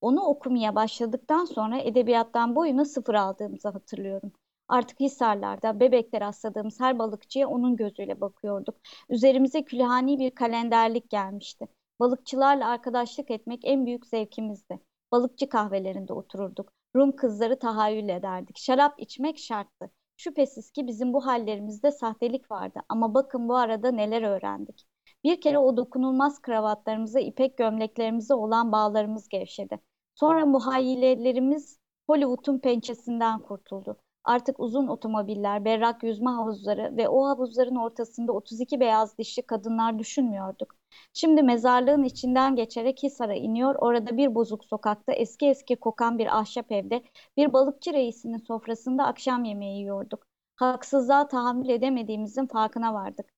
Onu 0.00 0.20
okumaya 0.22 0.74
başladıktan 0.74 1.44
sonra 1.44 1.78
edebiyattan 1.78 2.56
boyuna 2.56 2.84
sıfır 2.84 3.14
aldığımızı 3.14 3.68
hatırlıyorum. 3.68 4.32
Artık 4.72 5.00
Hisarlar'da 5.00 5.80
bebekler 5.80 6.20
rastladığımız 6.20 6.80
her 6.80 6.98
balıkçıya 6.98 7.48
onun 7.48 7.76
gözüyle 7.76 8.20
bakıyorduk. 8.20 8.74
Üzerimize 9.08 9.64
külhani 9.64 10.18
bir 10.18 10.30
kalenderlik 10.30 11.10
gelmişti. 11.10 11.68
Balıkçılarla 12.00 12.68
arkadaşlık 12.68 13.30
etmek 13.30 13.60
en 13.64 13.86
büyük 13.86 14.06
zevkimizdi. 14.06 14.80
Balıkçı 15.12 15.48
kahvelerinde 15.48 16.12
otururduk. 16.12 16.72
Rum 16.96 17.16
kızları 17.16 17.58
tahayyül 17.58 18.08
ederdik. 18.08 18.58
Şarap 18.58 18.94
içmek 18.98 19.38
şarttı. 19.38 19.90
Şüphesiz 20.16 20.70
ki 20.70 20.86
bizim 20.86 21.12
bu 21.12 21.26
hallerimizde 21.26 21.90
sahtelik 21.90 22.50
vardı 22.50 22.80
ama 22.88 23.14
bakın 23.14 23.48
bu 23.48 23.56
arada 23.56 23.90
neler 23.90 24.22
öğrendik. 24.22 24.84
Bir 25.24 25.40
kere 25.40 25.58
o 25.58 25.76
dokunulmaz 25.76 26.42
kravatlarımıza, 26.42 27.20
ipek 27.20 27.58
gömleklerimize 27.58 28.34
olan 28.34 28.72
bağlarımız 28.72 29.28
gevşedi. 29.28 29.80
Sonra 30.14 30.46
muhayyilelerimiz 30.46 31.78
Hollywood'un 32.06 32.58
pençesinden 32.58 33.38
kurtuldu. 33.38 33.96
Artık 34.24 34.60
uzun 34.60 34.88
otomobiller, 34.88 35.64
berrak 35.64 36.02
yüzme 36.02 36.30
havuzları 36.30 36.96
ve 36.96 37.08
o 37.08 37.26
havuzların 37.26 37.76
ortasında 37.76 38.32
32 38.32 38.80
beyaz 38.80 39.18
dişli 39.18 39.42
kadınlar 39.42 39.98
düşünmüyorduk. 39.98 40.74
Şimdi 41.12 41.42
mezarlığın 41.42 42.02
içinden 42.04 42.56
geçerek 42.56 43.02
Hisar'a 43.02 43.34
iniyor, 43.34 43.74
orada 43.74 44.16
bir 44.16 44.34
bozuk 44.34 44.64
sokakta 44.64 45.12
eski 45.12 45.46
eski 45.46 45.76
kokan 45.76 46.18
bir 46.18 46.38
ahşap 46.38 46.72
evde 46.72 47.02
bir 47.36 47.52
balıkçı 47.52 47.92
reisinin 47.92 48.38
sofrasında 48.38 49.04
akşam 49.06 49.44
yemeği 49.44 49.78
yiyorduk. 49.78 50.26
Haksızlığa 50.56 51.28
tahammül 51.28 51.68
edemediğimizin 51.68 52.46
farkına 52.46 52.94
vardık. 52.94 53.32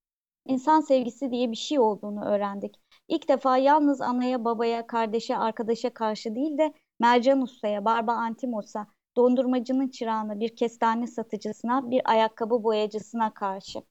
İnsan 0.46 0.80
sevgisi 0.80 1.30
diye 1.30 1.50
bir 1.50 1.56
şey 1.56 1.78
olduğunu 1.78 2.24
öğrendik. 2.24 2.80
İlk 3.08 3.28
defa 3.28 3.56
yalnız 3.58 4.00
anaya, 4.00 4.44
babaya, 4.44 4.86
kardeşe, 4.86 5.36
arkadaşa 5.36 5.94
karşı 5.94 6.34
değil 6.34 6.58
de 6.58 6.74
Mercan 7.00 7.40
Usta'ya, 7.42 7.84
Barba 7.84 8.12
Antimos'a, 8.12 8.86
dondurmacının 9.16 9.88
çırağına, 9.88 10.40
bir 10.40 10.56
kestane 10.56 11.06
satıcısına, 11.06 11.90
bir 11.90 12.11
ayakkabı 12.11 12.62
boyacısına 12.64 13.35
karşı. 13.35 13.83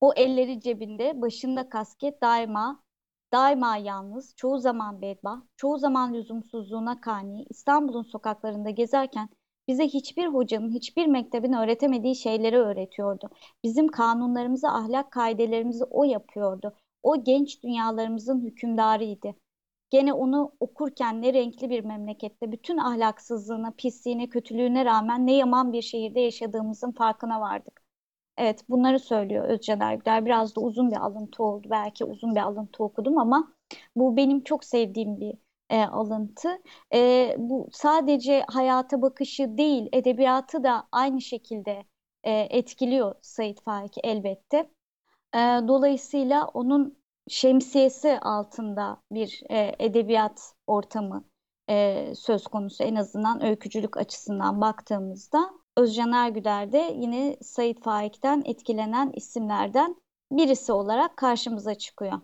O 0.00 0.12
elleri 0.16 0.60
cebinde, 0.60 1.20
başında 1.22 1.68
kasket 1.68 2.22
daima, 2.22 2.82
daima 3.32 3.76
yalnız, 3.76 4.34
çoğu 4.36 4.58
zaman 4.58 5.02
bedbaht, 5.02 5.44
çoğu 5.56 5.78
zaman 5.78 6.14
lüzumsuzluğuna 6.14 7.00
kani, 7.00 7.46
İstanbul'un 7.50 8.02
sokaklarında 8.02 8.70
gezerken 8.70 9.28
bize 9.68 9.84
hiçbir 9.88 10.26
hocanın, 10.26 10.70
hiçbir 10.70 11.06
mektebin 11.06 11.52
öğretemediği 11.52 12.16
şeyleri 12.16 12.56
öğretiyordu. 12.58 13.30
Bizim 13.64 13.88
kanunlarımızı, 13.88 14.68
ahlak 14.68 15.12
kaidelerimizi 15.12 15.84
o 15.84 16.04
yapıyordu. 16.04 16.72
O 17.02 17.24
genç 17.24 17.62
dünyalarımızın 17.62 18.40
hükümdarıydı. 18.40 19.34
Gene 19.94 20.12
onu 20.12 20.52
okurken 20.60 21.22
ne 21.22 21.32
renkli 21.32 21.70
bir 21.70 21.84
memlekette 21.84 22.52
bütün 22.52 22.78
ahlaksızlığına, 22.78 23.70
pisliğine, 23.70 24.28
kötülüğüne 24.28 24.84
rağmen 24.84 25.26
ne 25.26 25.32
yaman 25.36 25.72
bir 25.72 25.82
şehirde 25.82 26.20
yaşadığımızın 26.20 26.92
farkına 26.92 27.40
vardık. 27.40 27.82
Evet 28.36 28.64
bunları 28.68 28.98
söylüyor 28.98 29.44
Özcan 29.48 29.80
Ergüler. 29.80 30.26
Biraz 30.26 30.56
da 30.56 30.60
uzun 30.60 30.90
bir 30.90 30.96
alıntı 30.96 31.42
oldu. 31.42 31.68
Belki 31.70 32.04
uzun 32.04 32.34
bir 32.34 32.40
alıntı 32.40 32.84
okudum 32.84 33.18
ama 33.18 33.52
bu 33.96 34.16
benim 34.16 34.44
çok 34.44 34.64
sevdiğim 34.64 35.20
bir 35.20 35.34
e, 35.70 35.84
alıntı. 35.84 36.48
E, 36.94 37.34
bu 37.38 37.68
sadece 37.72 38.44
hayata 38.48 39.02
bakışı 39.02 39.58
değil, 39.58 39.88
edebiyatı 39.92 40.64
da 40.64 40.88
aynı 40.92 41.20
şekilde 41.20 41.84
e, 42.24 42.32
etkiliyor 42.32 43.14
Sait 43.22 43.62
Faik 43.62 43.94
elbette. 44.04 44.70
E, 45.34 45.38
dolayısıyla 45.68 46.46
onun 46.46 47.03
şemsiyesi 47.28 48.18
altında 48.20 49.02
bir 49.10 49.42
e, 49.50 49.76
edebiyat 49.78 50.54
ortamı 50.66 51.24
e, 51.70 52.12
söz 52.16 52.46
konusu 52.46 52.84
en 52.84 52.94
azından 52.94 53.44
öykücülük 53.44 53.96
açısından 53.96 54.60
baktığımızda 54.60 55.50
Özcan 55.76 56.12
Ergüder 56.12 56.72
de 56.72 56.94
yine 56.96 57.36
Sait 57.42 57.82
Faik'ten 57.82 58.42
etkilenen 58.44 59.12
isimlerden 59.14 59.96
birisi 60.32 60.72
olarak 60.72 61.16
karşımıza 61.16 61.74
çıkıyor 61.74 62.20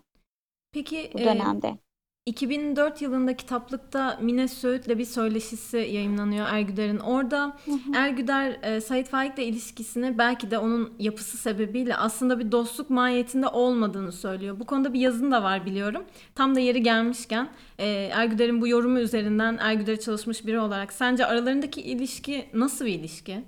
Peki 0.72 1.10
bu 1.14 1.20
e, 1.20 1.24
dönemde. 1.24 1.78
2004 2.26 3.02
yılında 3.02 3.36
kitaplıkta 3.36 4.18
Mine 4.20 4.48
Söğüt'le 4.48 4.88
bir 4.88 5.04
söyleşisi 5.04 5.76
yayımlanıyor 5.76 6.46
Ergüder'in. 6.50 6.98
Orada 6.98 7.56
Ergüder 7.94 8.58
e, 8.62 8.80
Sait 8.80 9.08
Faik'le 9.08 9.38
ilişkisini 9.38 10.18
belki 10.18 10.50
de 10.50 10.58
onun 10.58 10.94
yapısı 10.98 11.36
sebebiyle 11.36 11.96
aslında 11.96 12.38
bir 12.38 12.52
dostluk 12.52 12.90
mahiyetinde 12.90 13.46
olmadığını 13.46 14.12
söylüyor. 14.12 14.60
Bu 14.60 14.66
konuda 14.66 14.92
bir 14.92 15.00
yazın 15.00 15.32
da 15.32 15.42
var 15.42 15.66
biliyorum. 15.66 16.04
Tam 16.34 16.54
da 16.54 16.60
yeri 16.60 16.82
gelmişken 16.82 17.48
e, 17.78 17.86
Ergüder'in 18.12 18.60
bu 18.60 18.68
yorumu 18.68 18.98
üzerinden 18.98 19.58
Ergüder'e 19.60 20.00
çalışmış 20.00 20.46
biri 20.46 20.60
olarak 20.60 20.92
sence 20.92 21.26
aralarındaki 21.26 21.80
ilişki 21.80 22.44
nasıl 22.54 22.86
bir 22.86 22.94
ilişki? 22.94 23.42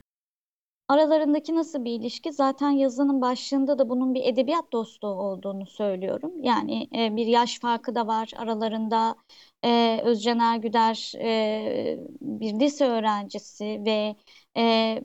Aralarındaki 0.89 1.55
nasıl 1.55 1.85
bir 1.85 1.91
ilişki? 2.01 2.33
Zaten 2.33 2.71
yazının 2.71 3.21
başlığında 3.21 3.79
da 3.79 3.89
bunun 3.89 4.15
bir 4.15 4.25
edebiyat 4.25 4.73
dostluğu 4.73 5.09
olduğunu 5.09 5.67
söylüyorum. 5.67 6.33
Yani 6.43 6.89
e, 6.97 7.17
bir 7.17 7.27
yaş 7.27 7.61
farkı 7.61 7.95
da 7.95 8.07
var 8.07 8.31
aralarında. 8.37 9.17
E, 9.65 10.01
Özcan 10.05 10.39
Ergüder 10.39 11.13
e, 11.19 11.99
bir 12.21 12.61
lise 12.61 12.87
öğrencisi 12.89 13.65
ve 13.87 14.17
e, 14.57 14.99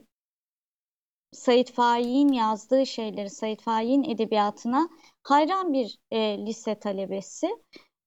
Sait 1.32 1.72
Faik'in 1.72 2.32
yazdığı 2.32 2.86
şeyleri, 2.86 3.30
Sait 3.30 3.62
Faik'in 3.62 4.04
edebiyatına 4.04 4.88
hayran 5.22 5.72
bir 5.72 5.98
e, 6.10 6.46
lise 6.46 6.78
talebesi. 6.78 7.48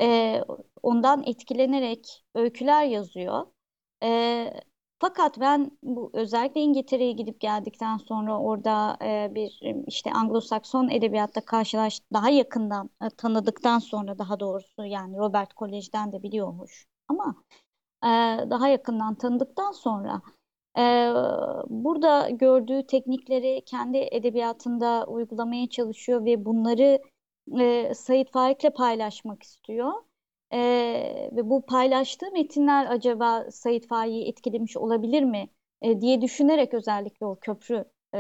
E, 0.02 0.42
ondan 0.84 1.24
etkilenerek 1.28 2.24
öyküler 2.36 2.86
yazıyor. 2.86 3.48
E, 4.04 4.54
fakat 5.02 5.40
ben 5.40 5.72
bu 5.84 6.10
özellikle 6.14 6.62
İngiltere'ye 6.62 7.12
gidip 7.12 7.40
geldikten 7.40 7.98
sonra 7.98 8.40
orada 8.40 8.98
e, 9.02 9.36
bir 9.36 9.62
işte 9.88 10.10
Anglo-Sakson 10.10 10.92
edebiyatta 10.92 11.42
karşılaş 11.46 12.02
daha 12.14 12.30
yakından 12.30 12.90
e, 13.02 13.10
tanıdıktan 13.10 13.80
sonra 13.80 14.20
daha 14.20 14.40
doğrusu 14.40 14.86
yani 14.86 15.18
Robert 15.18 15.54
Kolej'den 15.54 16.12
de 16.12 16.24
biliyormuş 16.24 16.86
ama 17.08 17.36
e, 18.04 18.10
daha 18.50 18.68
yakından 18.68 19.16
tanıdıktan 19.16 19.72
sonra 19.72 20.22
e, 20.78 20.82
burada 21.70 22.30
gördüğü 22.30 22.88
teknikleri 22.88 23.64
kendi 23.66 23.98
edebiyatında 23.98 25.06
uygulamaya 25.08 25.70
çalışıyor 25.70 26.26
ve 26.26 26.46
bunları 26.46 27.00
e, 27.60 27.94
Sait 27.96 28.32
Faik'le 28.32 28.76
paylaşmak 28.76 29.44
istiyor. 29.44 29.94
E, 30.54 30.60
ve 31.32 31.50
bu 31.50 31.66
paylaştığı 31.66 32.32
metinler 32.32 32.86
acaba 32.86 33.52
Sait 33.52 33.88
Faik'i 33.88 34.28
etkilemiş 34.28 34.78
olabilir 34.78 35.24
mi 35.24 35.50
e, 35.82 36.02
diye 36.02 36.22
düşünerek 36.22 36.74
özellikle 36.74 37.26
o 37.26 37.36
köprü 37.40 37.86
e 38.14 38.20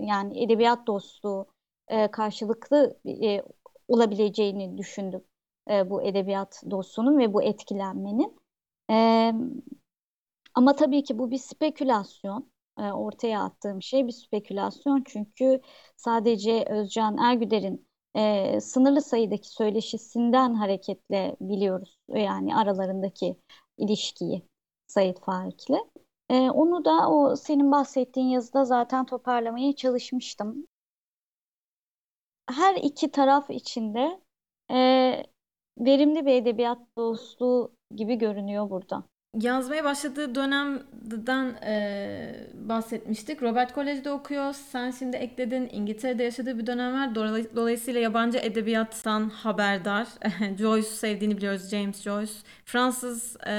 yani 0.00 0.44
edebiyat 0.44 0.86
dostluğu 0.86 1.46
e, 1.88 2.10
karşılıklı 2.10 2.98
e, 3.06 3.42
olabileceğini 3.88 4.78
düşündüm 4.78 5.24
e, 5.70 5.90
bu 5.90 6.02
edebiyat 6.02 6.62
dostluğunun 6.70 7.18
ve 7.18 7.34
bu 7.34 7.42
etkilenmenin. 7.42 8.38
E, 8.90 9.32
ama 10.54 10.76
tabii 10.76 11.04
ki 11.04 11.18
bu 11.18 11.30
bir 11.30 11.38
spekülasyon. 11.38 12.50
E, 12.78 12.82
ortaya 12.82 13.42
attığım 13.44 13.82
şey 13.82 14.06
bir 14.06 14.12
spekülasyon 14.12 15.04
çünkü 15.06 15.60
sadece 15.96 16.64
Özcan 16.70 17.18
Ergüder'in 17.18 17.87
e, 18.18 18.60
sınırlı 18.60 19.02
sayıdaki 19.02 19.48
söyleşisinden 19.48 20.54
hareketle 20.54 21.36
biliyoruz 21.40 21.98
yani 22.08 22.56
aralarındaki 22.56 23.36
ilişkiyi 23.78 24.42
Sayit 24.86 25.20
Faik'le. 25.20 25.78
E, 26.30 26.50
onu 26.50 26.84
da 26.84 27.10
o 27.10 27.36
senin 27.36 27.72
bahsettiğin 27.72 28.26
yazıda 28.26 28.64
zaten 28.64 29.06
toparlamaya 29.06 29.76
çalışmıştım. 29.76 30.66
Her 32.50 32.74
iki 32.74 33.10
taraf 33.10 33.50
içinde 33.50 34.20
e, 34.70 34.76
verimli 35.78 36.26
bir 36.26 36.32
edebiyat 36.32 36.78
dostluğu 36.96 37.72
gibi 37.94 38.18
görünüyor 38.18 38.70
burada 38.70 39.04
yazmaya 39.34 39.84
başladığı 39.84 40.34
dönemden 40.34 41.46
e, 41.66 42.46
bahsetmiştik. 42.54 43.42
Robert 43.42 43.74
College'de 43.74 44.10
okuyor. 44.10 44.52
Sen 44.52 44.90
şimdi 44.90 45.16
ekledin. 45.16 45.68
İngiltere'de 45.72 46.22
yaşadığı 46.22 46.58
bir 46.58 46.66
dönem 46.66 46.94
var. 46.94 47.14
Dolayısıyla 47.56 48.00
yabancı 48.00 48.38
edebiyattan 48.38 49.28
haberdar. 49.28 50.08
Joyce 50.58 50.88
sevdiğini 50.88 51.36
biliyoruz. 51.36 51.70
James 51.70 52.02
Joyce. 52.02 52.32
Fransız 52.64 53.36
e, 53.46 53.52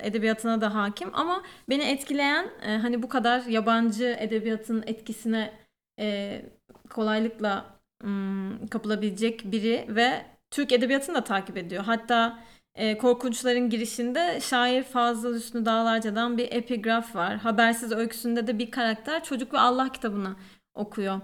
edebiyatına 0.00 0.60
da 0.60 0.74
hakim. 0.74 1.10
Ama 1.12 1.42
beni 1.68 1.82
etkileyen 1.82 2.46
e, 2.66 2.76
hani 2.76 3.02
bu 3.02 3.08
kadar 3.08 3.42
yabancı 3.42 4.16
edebiyatın 4.18 4.84
etkisine 4.86 5.52
e, 6.00 6.42
kolaylıkla 6.90 7.64
m, 8.04 8.68
kapılabilecek 8.70 9.52
biri 9.52 9.86
ve 9.88 10.24
Türk 10.50 10.72
edebiyatını 10.72 11.14
da 11.14 11.24
takip 11.24 11.56
ediyor. 11.56 11.84
Hatta 11.84 12.38
e, 12.78 12.98
Korkunçların 12.98 13.70
girişinde 13.70 14.40
şair 14.40 14.82
Fazıl 14.82 15.34
Hüsnü 15.34 15.64
Dağlarca'dan 15.64 16.38
bir 16.38 16.52
epigraf 16.52 17.16
var. 17.16 17.36
Habersiz 17.36 17.92
öyküsünde 17.92 18.46
de 18.46 18.58
bir 18.58 18.70
karakter 18.70 19.24
çocuk 19.24 19.54
ve 19.54 19.58
Allah 19.58 19.92
kitabını 19.92 20.36
okuyor. 20.74 21.20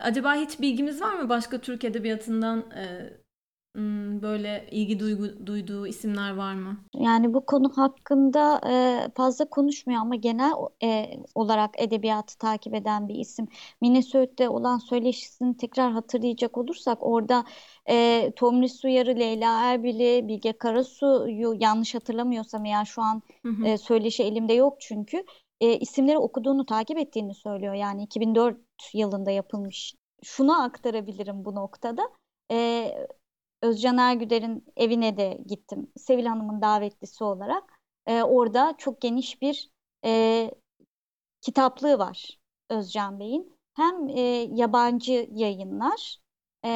Acaba 0.00 0.34
hiç 0.34 0.60
bilgimiz 0.60 1.00
var 1.00 1.14
mı 1.14 1.28
başka 1.28 1.60
Türk 1.60 1.84
edebiyatından 1.84 2.70
e, 2.70 3.12
Hmm, 3.76 4.22
böyle 4.22 4.66
ilgi 4.70 5.00
duygu, 5.00 5.46
duyduğu 5.46 5.86
isimler 5.86 6.34
var 6.36 6.54
mı? 6.54 6.76
Yani 6.94 7.34
bu 7.34 7.46
konu 7.46 7.72
hakkında 7.76 8.60
e, 8.70 9.10
fazla 9.14 9.44
konuşmuyor 9.50 10.00
ama 10.00 10.14
genel 10.14 10.52
e, 10.82 11.10
olarak 11.34 11.70
edebiyatı 11.78 12.38
takip 12.38 12.74
eden 12.74 13.08
bir 13.08 13.14
isim. 13.14 13.48
Minnesota'da 13.80 14.50
olan 14.50 14.78
söyleşisini 14.78 15.56
tekrar 15.56 15.92
hatırlayacak 15.92 16.58
olursak 16.58 16.98
orada 17.00 17.44
e, 17.88 18.32
Tomris 18.36 18.84
Uyarı, 18.84 19.16
Leyla 19.16 19.62
Erbil'i, 19.62 20.28
Bilge 20.28 20.52
Karasu'yu 20.52 21.54
yanlış 21.60 21.94
hatırlamıyorsam 21.94 22.64
eğer 22.64 22.84
şu 22.84 23.02
an 23.02 23.22
hı 23.42 23.48
hı. 23.48 23.66
E, 23.66 23.78
söyleşi 23.78 24.22
elimde 24.22 24.52
yok 24.52 24.76
çünkü 24.80 25.24
e, 25.60 25.78
isimleri 25.78 26.18
okuduğunu 26.18 26.66
takip 26.66 26.98
ettiğini 26.98 27.34
söylüyor. 27.34 27.74
Yani 27.74 28.02
2004 28.02 28.58
yılında 28.94 29.30
yapılmış. 29.30 29.94
Şunu 30.22 30.62
aktarabilirim 30.62 31.44
bu 31.44 31.54
noktada. 31.54 32.10
E, 32.50 32.90
Özcan 33.62 33.98
Ergüder'in 33.98 34.64
evine 34.76 35.16
de 35.16 35.38
gittim. 35.46 35.92
Sevil 35.96 36.26
Hanım'ın 36.26 36.62
davetlisi 36.62 37.24
olarak. 37.24 37.80
E, 38.06 38.22
orada 38.22 38.74
çok 38.78 39.00
geniş 39.00 39.42
bir 39.42 39.70
e, 40.04 40.50
kitaplığı 41.40 41.98
var 41.98 42.38
Özcan 42.70 43.20
Bey'in. 43.20 43.54
Hem 43.74 44.08
e, 44.08 44.20
yabancı 44.52 45.28
yayınlar 45.32 46.23
e, 46.64 46.68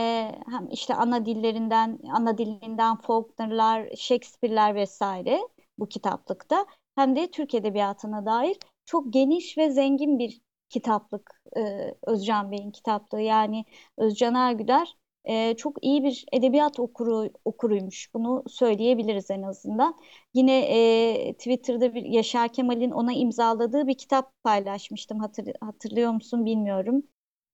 hem 0.50 0.68
işte 0.70 0.94
ana 0.94 1.26
dillerinden, 1.26 1.98
ana 2.12 2.38
dilinden 2.38 2.96
Faulkner'lar, 2.96 3.88
Shakespeare'ler 3.96 4.74
vesaire 4.74 5.40
bu 5.78 5.88
kitaplıkta 5.88 6.66
hem 6.94 7.16
de 7.16 7.30
Türk 7.30 7.54
Edebiyatı'na 7.54 8.26
dair 8.26 8.58
çok 8.84 9.12
geniş 9.12 9.58
ve 9.58 9.70
zengin 9.70 10.18
bir 10.18 10.40
kitaplık 10.68 11.42
e, 11.56 11.60
Özcan 12.06 12.50
Bey'in 12.52 12.70
kitaplığı. 12.70 13.20
Yani 13.20 13.64
Özcan 13.96 14.34
Ergüder 14.34 14.94
e, 15.24 15.56
çok 15.56 15.84
iyi 15.84 16.04
bir 16.04 16.24
edebiyat 16.32 16.80
okuru 16.80 17.30
okuruymuş. 17.44 18.14
Bunu 18.14 18.44
söyleyebiliriz 18.48 19.30
en 19.30 19.42
azından. 19.42 19.96
Yine 20.34 20.60
e, 20.60 21.32
Twitter'da 21.34 21.94
bir 21.94 22.02
Yaşar 22.04 22.52
Kemal'in 22.52 22.90
ona 22.90 23.12
imzaladığı 23.12 23.86
bir 23.86 23.94
kitap 23.98 24.32
paylaşmıştım. 24.44 25.18
Hatır, 25.20 25.52
hatırlıyor 25.60 26.12
musun 26.12 26.44
bilmiyorum. 26.44 27.02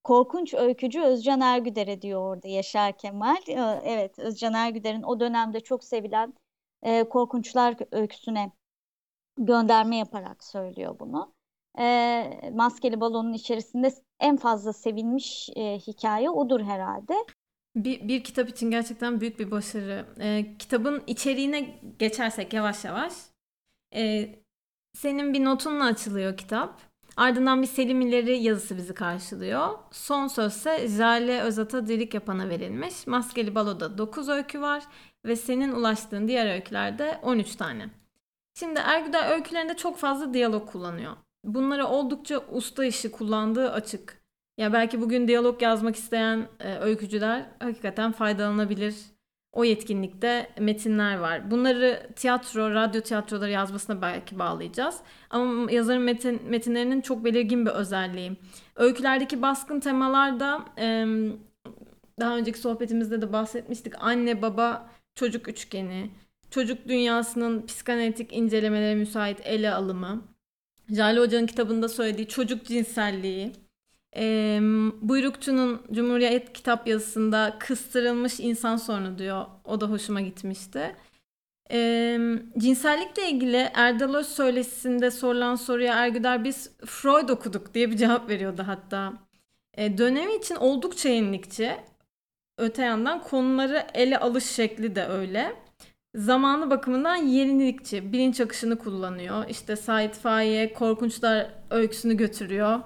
Korkunç 0.05 0.55
öykücü 0.55 1.01
Özcan 1.01 1.41
Ergüder'e 1.41 2.03
diyor 2.03 2.21
orada 2.21 2.49
Yaşar 2.49 2.99
Kemal. 2.99 3.49
E, 3.49 3.81
evet 3.85 4.19
Özcan 4.19 4.55
Ergüder'in 4.55 5.03
o 5.03 5.21
dönemde 5.21 5.61
çok 5.61 5.85
sevilen 5.85 6.35
e, 6.83 7.05
Korkunçlar 7.05 7.77
öyküsüne 7.93 8.53
gönderme 9.39 9.97
yaparak 9.97 10.45
söylüyor 10.45 10.99
bunu. 10.99 11.35
E, 11.79 12.51
Maskeli 12.55 13.01
Balon'un 13.01 13.33
içerisinde 13.33 13.95
en 14.21 14.37
fazla 14.37 14.73
sevilmiş 14.73 15.51
e, 15.57 15.79
hikaye 15.79 16.31
odur 16.31 16.61
herhalde. 16.61 17.15
Bir, 17.77 18.09
bir 18.09 18.25
kitap 18.25 18.49
için 18.49 18.71
gerçekten 18.71 19.21
büyük 19.21 19.39
bir 19.39 19.51
başarı. 19.51 20.07
Ee, 20.21 20.57
kitabın 20.59 21.03
içeriğine 21.07 21.81
geçersek 21.99 22.53
yavaş 22.53 22.85
yavaş. 22.85 23.13
Ee, 23.95 24.35
senin 24.93 25.35
bir 25.35 25.45
notunla 25.45 25.85
açılıyor 25.85 26.37
kitap. 26.37 26.94
Ardından 27.17 27.63
bir 27.63 27.67
Selim 27.67 28.01
İleri 28.01 28.39
yazısı 28.43 28.77
bizi 28.77 28.95
karşılıyor. 28.95 29.69
Son 29.91 30.27
sözse 30.29 30.89
Jale 30.89 31.41
Özat'a 31.41 31.87
dilik 31.87 32.15
yapana 32.15 32.49
verilmiş. 32.49 33.07
Maskeli 33.07 33.55
Balo'da 33.55 33.99
9 33.99 34.29
öykü 34.29 34.61
var 34.61 34.83
ve 35.25 35.37
senin 35.37 35.73
ulaştığın 35.73 36.29
diğer 36.29 36.55
öykülerde 36.55 37.19
13 37.23 37.57
tane. 37.57 37.91
Şimdi 38.55 38.81
Ergüder 38.81 39.31
öykülerinde 39.31 39.77
çok 39.77 39.99
fazla 39.99 40.35
diyalog 40.35 40.71
kullanıyor. 40.73 41.13
Bunları 41.45 41.87
oldukça 41.87 42.41
usta 42.51 42.85
işi 42.85 43.11
kullandığı 43.11 43.73
açık. 43.73 44.25
Ya 44.59 44.73
belki 44.73 45.01
bugün 45.01 45.29
diyalog 45.29 45.63
yazmak 45.63 45.97
isteyen 45.97 46.49
e, 46.61 46.79
öykücüler 46.79 47.47
hakikaten 47.59 48.13
faydalanabilir. 48.13 49.14
O 49.55 49.65
yetkinlikte 49.65 50.51
metinler 50.59 51.17
var. 51.17 51.51
Bunları 51.51 52.11
tiyatro, 52.17 52.75
radyo 52.75 53.01
tiyatroları 53.01 53.51
yazmasına 53.51 54.03
belki 54.03 54.39
bağlayacağız. 54.39 54.97
Ama 55.31 55.73
yazarın 55.73 56.03
metin, 56.03 56.43
metinlerinin 56.49 57.01
çok 57.01 57.25
belirgin 57.25 57.67
bir 57.67 57.71
özelliği. 57.71 58.37
Öykülerdeki 58.77 59.43
baskın 59.43 59.81
temalar 59.81 60.41
da 60.41 60.65
daha 62.21 62.37
önceki 62.37 62.59
sohbetimizde 62.59 63.23
de 63.23 63.33
bahsetmiştik. 63.33 63.95
Anne, 64.01 64.43
baba, 64.43 64.91
çocuk 65.15 65.49
üçgeni, 65.49 66.11
çocuk 66.51 66.89
dünyasının 66.89 67.67
psikanalitik 67.67 68.33
incelemelere 68.33 68.95
müsait 68.95 69.41
ele 69.45 69.75
alımı, 69.75 70.23
Jale 70.91 71.21
Hoca'nın 71.21 71.47
kitabında 71.47 71.89
söylediği 71.89 72.29
çocuk 72.29 72.65
cinselliği, 72.65 73.53
e, 74.17 74.59
Buyrukçu'nun 75.01 75.83
Cumhuriyet 75.93 76.53
kitap 76.53 76.89
yazısında 76.89 77.57
kıstırılmış 77.59 78.41
insan 78.41 78.77
sorunu 78.77 79.19
diyor. 79.19 79.47
O 79.65 79.81
da 79.81 79.87
hoşuma 79.87 80.21
gitmişti. 80.21 80.97
E, 81.71 82.19
cinsellikle 82.59 83.31
ilgili 83.31 83.71
Erdal 83.75 84.15
Öz 84.15 84.29
söyleşisinde 84.29 85.11
sorulan 85.11 85.55
soruya 85.55 85.95
Ergüder 85.95 86.45
biz 86.45 86.71
Freud 86.87 87.29
okuduk 87.29 87.75
diye 87.75 87.91
bir 87.91 87.97
cevap 87.97 88.29
veriyordu 88.29 88.63
hatta. 88.67 89.13
E, 89.75 89.99
dönemi 89.99 90.35
için 90.35 90.55
oldukça 90.55 91.09
yenilikçi. 91.09 91.77
Öte 92.59 92.83
yandan 92.83 93.23
konuları 93.23 93.87
ele 93.95 94.19
alış 94.19 94.45
şekli 94.45 94.97
de 94.97 95.07
öyle. 95.07 95.57
Zamanı 96.15 96.71
bakımından 96.71 97.17
yenilikçi. 97.17 98.13
Bilinç 98.13 98.41
akışını 98.41 98.79
kullanıyor. 98.79 99.45
İşte 99.49 99.77
Said 99.77 100.15
Faik'e 100.15 100.73
Korkunçlar 100.75 101.51
öyküsünü 101.71 102.17
götürüyor 102.17 102.81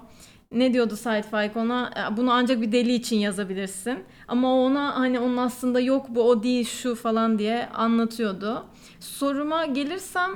ne 0.51 0.73
diyordu 0.73 0.95
Said 0.95 1.23
Faik 1.23 1.57
ona? 1.57 1.91
E, 1.97 2.17
bunu 2.17 2.31
ancak 2.31 2.61
bir 2.61 2.71
deli 2.71 2.93
için 2.93 3.17
yazabilirsin. 3.17 4.03
Ama 4.27 4.55
ona 4.55 4.99
hani 4.99 5.19
onun 5.19 5.37
aslında 5.37 5.79
yok 5.79 6.05
bu 6.09 6.21
o 6.21 6.43
değil 6.43 6.65
şu 6.65 6.95
falan 6.95 7.39
diye 7.39 7.65
anlatıyordu. 7.67 8.65
Soruma 8.99 9.65
gelirsem 9.65 10.31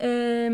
e, 0.00 0.50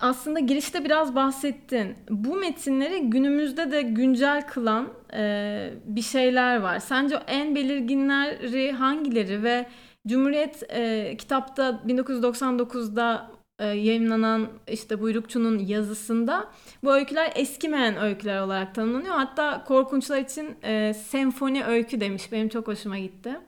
aslında 0.00 0.40
girişte 0.40 0.84
biraz 0.84 1.14
bahsettin. 1.14 1.96
Bu 2.10 2.36
metinleri 2.36 3.10
günümüzde 3.10 3.70
de 3.70 3.82
güncel 3.82 4.46
kılan 4.46 4.88
e, 5.14 5.70
bir 5.84 6.02
şeyler 6.02 6.56
var. 6.56 6.78
Sence 6.78 7.16
en 7.26 7.54
belirginleri 7.54 8.72
hangileri 8.72 9.42
ve 9.42 9.66
Cumhuriyet 10.06 10.62
e, 10.68 11.14
kitapta 11.16 11.82
1999'da 11.86 13.30
e, 13.58 13.64
yayınlanan 13.64 14.48
işte 14.68 15.00
Buyrukçu'nun 15.00 15.58
yazısında 15.58 16.50
bu 16.84 16.92
öyküler 16.92 17.32
eskimeyen 17.36 17.96
öyküler 17.96 18.40
olarak 18.40 18.74
tanımlanıyor. 18.74 19.14
Hatta 19.14 19.64
korkunçlar 19.64 20.18
için 20.18 20.56
e, 20.62 20.94
senfoni 20.94 21.64
öykü 21.64 22.00
demiş. 22.00 22.32
Benim 22.32 22.48
çok 22.48 22.68
hoşuma 22.68 22.98
gitti. 22.98 23.40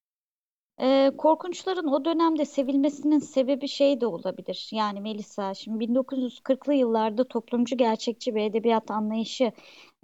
E, 0.81 1.11
korkunçların 1.19 1.87
o 1.87 2.05
dönemde 2.05 2.45
sevilmesinin 2.45 3.19
sebebi 3.19 3.69
şey 3.69 4.01
de 4.01 4.07
olabilir. 4.07 4.69
Yani 4.73 5.01
Melisa 5.01 5.55
şimdi 5.55 5.85
1940'lı 5.85 6.75
yıllarda 6.75 7.29
toplumcu 7.29 7.77
gerçekçi 7.77 8.35
bir 8.35 8.40
edebiyat 8.40 8.90
anlayışı 8.90 9.53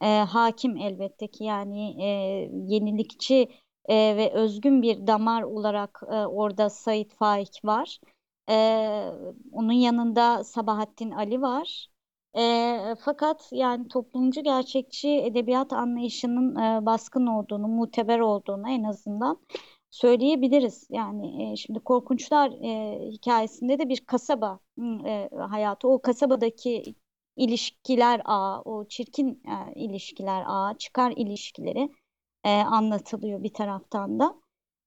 e, 0.03 0.07
hakim 0.07 0.77
elbette 0.77 1.27
ki 1.27 1.45
yani 1.45 2.03
e, 2.03 2.09
yenilikçi 2.67 3.49
e, 3.89 3.95
ve 4.17 4.33
özgün 4.33 4.83
bir 4.83 5.07
damar 5.07 5.43
olarak 5.43 6.03
e, 6.07 6.15
orada 6.15 6.71
Said 6.71 7.11
Faik 7.11 7.65
var. 7.65 7.99
E, 8.49 8.55
onun 9.53 9.73
yanında 9.73 10.45
Sabahattin 10.45 11.11
Ali 11.11 11.43
var. 11.43 11.89
E, 12.37 12.95
fakat 13.05 13.49
yani 13.53 13.89
toplumcu 13.89 14.43
gerçekçi 14.43 15.09
edebiyat 15.09 15.73
anlayışının 15.73 16.57
e, 16.57 16.87
baskın 16.87 17.27
olduğunu, 17.27 17.69
muteber 17.69 18.19
olduğunu 18.19 18.71
en 18.71 18.85
azından 18.85 19.39
söyleyebiliriz. 19.91 20.87
Yani 20.91 21.53
e, 21.53 21.57
şimdi 21.57 21.81
Korkunçlar 21.81 22.51
e, 22.51 23.01
hikayesinde 23.11 23.79
de 23.79 23.89
bir 23.89 24.01
kasaba 24.07 24.59
e, 25.07 25.29
hayatı, 25.39 25.89
o 25.89 26.03
kasabadaki 26.03 26.95
ilişkiler 27.37 28.23
ağı, 28.25 28.63
o 28.63 28.89
çirkin 28.89 29.43
e, 29.45 29.75
ilişkiler 29.75 30.45
ağı, 30.47 30.79
çıkar 30.79 31.13
ilişkileri 31.17 31.91
e, 32.45 32.51
anlatılıyor 32.51 33.43
bir 33.43 33.55
taraftan 33.55 34.19
da. 34.21 34.42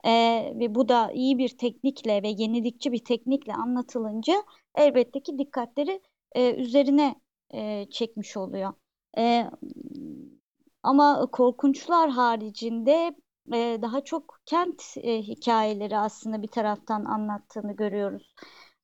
E, 0.06 0.12
ve 0.60 0.76
bu 0.76 0.90
da 0.90 1.12
iyi 1.12 1.38
bir 1.38 1.58
teknikle 1.58 2.24
ve 2.24 2.28
yenilikçi 2.28 2.92
bir 2.92 3.06
teknikle 3.06 3.54
anlatılınca 3.54 4.44
elbette 4.76 5.20
ki 5.20 5.38
dikkatleri 5.40 6.02
e, 6.36 6.56
üzerine 6.56 7.16
e, 7.54 7.86
çekmiş 7.90 8.38
oluyor. 8.38 8.74
E, 9.18 9.50
ama 10.84 11.26
korkunçlar 11.32 12.10
haricinde 12.10 13.16
e, 13.54 13.80
daha 13.82 14.04
çok 14.04 14.40
kent 14.46 14.84
e, 14.98 15.22
hikayeleri 15.22 15.98
aslında 15.98 16.42
bir 16.42 16.48
taraftan 16.48 17.06
anlattığını 17.06 17.76
görüyoruz. 17.76 18.36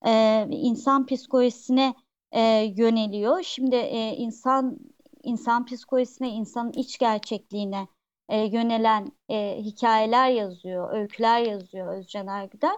E, 0.06 0.46
insan 0.52 1.06
psikolojisine 1.06 1.94
e, 2.32 2.42
yöneliyor. 2.78 3.44
Şimdi 3.44 3.76
e, 3.76 4.16
insan 4.16 4.78
insan 5.24 5.66
psikolojisine, 5.66 6.30
insanın 6.30 6.72
iç 6.72 6.98
gerçekliğine 6.98 7.88
e, 8.32 8.38
yönelen 8.46 9.12
e, 9.30 9.58
hikayeler 9.62 10.30
yazıyor, 10.30 10.94
öyküler 10.94 11.40
yazıyor 11.40 11.98
Özcan 11.98 12.28
Ergüder. 12.28 12.76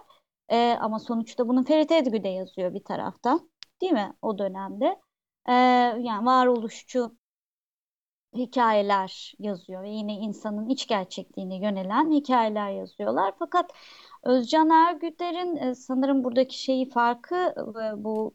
E, 0.48 0.72
ama 0.80 0.98
sonuçta 0.98 1.48
bunu 1.48 1.64
Ferit 1.64 1.92
Edgü 1.92 2.24
de 2.24 2.28
yazıyor 2.28 2.74
bir 2.74 2.84
taraftan, 2.84 3.50
değil 3.80 3.92
mi 3.92 4.14
o 4.22 4.38
dönemde? 4.38 5.00
E, 5.48 5.52
yani 6.00 6.26
varoluşçu 6.26 7.16
hikayeler 8.34 9.32
yazıyor 9.38 9.82
ve 9.82 9.90
yine 9.90 10.14
insanın 10.14 10.68
iç 10.68 10.86
gerçekliğine 10.86 11.56
yönelen 11.56 12.10
hikayeler 12.10 12.70
yazıyorlar. 12.70 13.34
Fakat 13.38 13.70
Özcan 14.24 14.70
Ergüder'in 14.70 15.56
e, 15.56 15.74
sanırım 15.74 16.24
buradaki 16.24 16.58
şeyi 16.62 16.90
farkı 16.90 17.34
e, 17.36 18.04
bu 18.04 18.34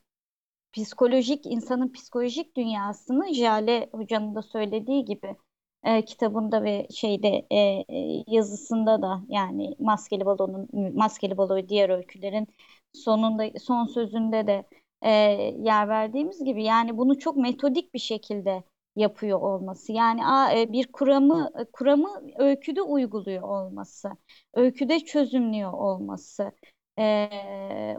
psikolojik 0.73 1.45
insanın 1.45 1.91
psikolojik 1.91 2.57
dünyasını 2.57 3.33
Jale 3.33 3.89
Hoca'nın 3.91 4.35
da 4.35 4.41
söylediği 4.41 5.05
gibi 5.05 5.35
e, 5.83 6.05
kitabında 6.05 6.63
ve 6.63 6.87
şeyde 6.91 7.45
e, 7.51 7.57
e 7.89 8.23
yazısında 8.27 9.01
da 9.01 9.21
yani 9.29 9.75
Maskeli 9.79 10.25
Balo'nun 10.25 10.95
Maskeli 10.95 11.37
Balo 11.37 11.69
diğer 11.69 11.89
öykülerin 11.89 12.47
sonunda 12.93 13.59
son 13.59 13.85
sözünde 13.85 14.47
de 14.47 14.63
e, 15.01 15.09
yer 15.57 15.87
verdiğimiz 15.89 16.43
gibi 16.43 16.63
yani 16.63 16.97
bunu 16.97 17.19
çok 17.19 17.37
metodik 17.37 17.93
bir 17.93 17.99
şekilde 17.99 18.63
yapıyor 18.95 19.41
olması. 19.41 19.91
Yani 19.93 20.21
e, 20.55 20.71
bir 20.71 20.91
kuramı 20.91 21.49
kuramı 21.73 22.09
öyküde 22.37 22.81
uyguluyor 22.81 23.41
olması, 23.43 24.09
öyküde 24.53 24.99
çözümlüyor 24.99 25.73
olması, 25.73 26.51
e, 26.99 27.29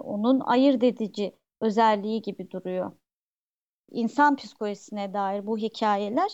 onun 0.00 0.40
ayırt 0.40 0.82
edici 0.84 1.32
özelliği 1.60 2.22
gibi 2.22 2.50
duruyor. 2.50 2.92
İnsan 3.90 4.36
psikolojisine 4.36 5.14
dair 5.14 5.46
bu 5.46 5.58
hikayeler 5.58 6.30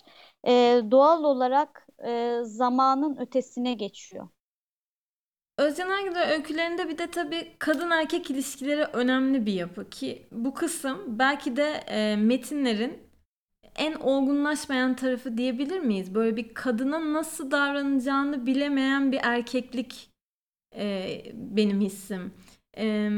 doğal 0.90 1.24
olarak 1.24 1.86
zamanın 2.42 3.16
ötesine 3.16 3.74
geçiyor. 3.74 4.28
Özcan 5.58 5.90
Ergüler 5.90 6.28
öykülerinde 6.28 6.88
bir 6.88 6.98
de 6.98 7.10
tabii 7.10 7.56
kadın 7.58 7.90
erkek 7.90 8.30
ilişkileri 8.30 8.84
önemli 8.84 9.46
bir 9.46 9.52
yapı 9.52 9.90
ki 9.90 10.28
bu 10.32 10.54
kısım 10.54 11.18
belki 11.18 11.56
de 11.56 11.70
e, 11.88 12.16
metinlerin 12.16 12.98
en 13.76 13.94
olgunlaşmayan 13.94 14.96
tarafı 14.96 15.38
diyebilir 15.38 15.78
miyiz? 15.80 16.14
Böyle 16.14 16.36
bir 16.36 16.54
kadına 16.54 17.12
nasıl 17.12 17.50
davranacağını 17.50 18.46
bilemeyen 18.46 19.12
bir 19.12 19.20
erkeklik 19.22 20.10
e, 20.76 21.22
benim 21.34 21.80
hissim. 21.80 22.34
E, 22.78 23.10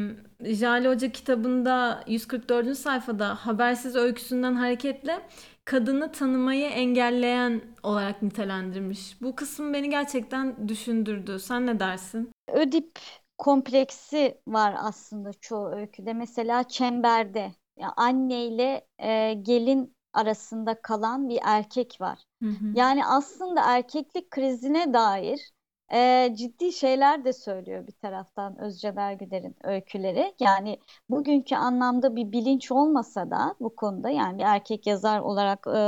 Jale 0.54 0.88
Hoca 0.88 1.12
kitabında 1.12 2.04
144. 2.06 2.74
sayfada 2.74 3.34
habersiz 3.34 3.96
öyküsünden 3.96 4.54
hareketle 4.54 5.20
kadını 5.64 6.12
tanımayı 6.12 6.66
engelleyen 6.68 7.62
olarak 7.82 8.22
nitelendirmiş. 8.22 9.22
Bu 9.22 9.36
kısım 9.36 9.74
beni 9.74 9.90
gerçekten 9.90 10.68
düşündürdü. 10.68 11.38
Sen 11.38 11.66
ne 11.66 11.80
dersin? 11.80 12.30
Ödip 12.52 12.98
kompleksi 13.38 14.40
var 14.46 14.74
aslında 14.78 15.32
çoğu 15.32 15.68
öyküde. 15.68 16.12
Mesela 16.12 16.64
Çember'de 16.64 17.52
ya 17.78 17.92
anneyle 17.96 18.86
e, 18.98 19.34
gelin 19.34 19.94
arasında 20.12 20.82
kalan 20.82 21.28
bir 21.28 21.38
erkek 21.42 22.00
var. 22.00 22.18
Hı 22.42 22.48
hı. 22.48 22.64
Yani 22.74 23.06
aslında 23.06 23.60
erkeklik 23.64 24.30
krizine 24.30 24.92
dair 24.92 25.50
e, 25.92 26.30
ciddi 26.36 26.72
şeyler 26.72 27.24
de 27.24 27.32
söylüyor 27.32 27.86
bir 27.86 27.92
taraftan 27.92 28.58
Özcan 28.60 28.96
Ergüder'in 28.96 29.56
öyküleri. 29.64 30.34
Yani 30.40 30.78
bugünkü 31.10 31.56
anlamda 31.56 32.16
bir 32.16 32.32
bilinç 32.32 32.72
olmasa 32.72 33.30
da 33.30 33.54
bu 33.60 33.76
konuda 33.76 34.10
yani 34.10 34.38
bir 34.38 34.44
erkek 34.44 34.86
yazar 34.86 35.20
olarak 35.20 35.66
e, 35.66 35.80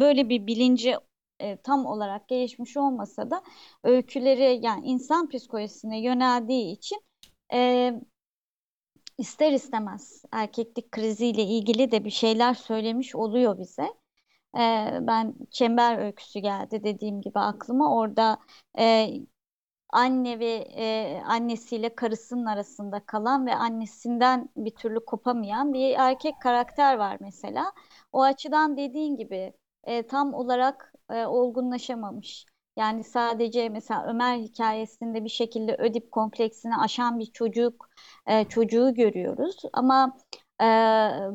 böyle 0.00 0.28
bir 0.28 0.46
bilinci 0.46 0.96
e, 1.40 1.56
tam 1.56 1.86
olarak 1.86 2.28
gelişmiş 2.28 2.76
olmasa 2.76 3.30
da 3.30 3.42
öyküleri 3.84 4.60
yani 4.62 4.86
insan 4.86 5.28
psikolojisine 5.28 6.00
yöneldiği 6.00 6.72
için 6.72 6.98
e, 7.52 7.92
ister 9.18 9.52
istemez 9.52 10.22
erkeklik 10.32 10.92
kriziyle 10.92 11.42
ilgili 11.42 11.90
de 11.90 12.04
bir 12.04 12.10
şeyler 12.10 12.54
söylemiş 12.54 13.14
oluyor 13.14 13.58
bize. 13.58 13.88
Ee, 14.56 14.98
ben 15.02 15.34
Çember 15.50 15.98
öyküsü 15.98 16.38
geldi 16.38 16.84
dediğim 16.84 17.20
gibi 17.20 17.38
aklıma. 17.38 17.96
Orada 17.96 18.38
e, 18.78 19.08
anne 19.90 20.38
ve 20.38 20.54
e, 20.76 21.22
annesiyle 21.26 21.94
karısının 21.94 22.46
arasında 22.46 23.00
kalan 23.06 23.46
ve 23.46 23.54
annesinden 23.54 24.48
bir 24.56 24.70
türlü 24.74 25.04
kopamayan 25.04 25.72
bir 25.74 25.94
erkek 25.98 26.34
karakter 26.42 26.96
var 26.98 27.16
mesela. 27.20 27.72
O 28.12 28.22
açıdan 28.22 28.76
dediğin 28.76 29.16
gibi 29.16 29.52
e, 29.84 30.06
tam 30.06 30.34
olarak 30.34 30.92
e, 31.10 31.26
olgunlaşamamış. 31.26 32.46
Yani 32.76 33.04
sadece 33.04 33.68
mesela 33.68 34.06
Ömer 34.08 34.38
hikayesinde 34.38 35.24
bir 35.24 35.28
şekilde 35.28 35.74
Ödip 35.76 36.12
kompleksini 36.12 36.76
aşan 36.76 37.18
bir 37.18 37.26
çocuk 37.26 37.88
e, 38.26 38.44
çocuğu 38.44 38.94
görüyoruz. 38.94 39.56
Ama 39.72 40.16
e, 40.60 40.64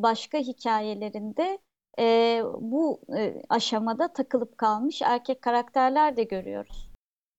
başka 0.03 0.38
hikayelerinde 0.38 1.60
e, 1.99 2.41
bu 2.60 3.01
e, 3.17 3.41
aşamada 3.49 4.13
takılıp 4.13 4.58
kalmış 4.58 5.01
erkek 5.01 5.41
karakterler 5.41 6.17
de 6.17 6.23
görüyoruz. 6.23 6.91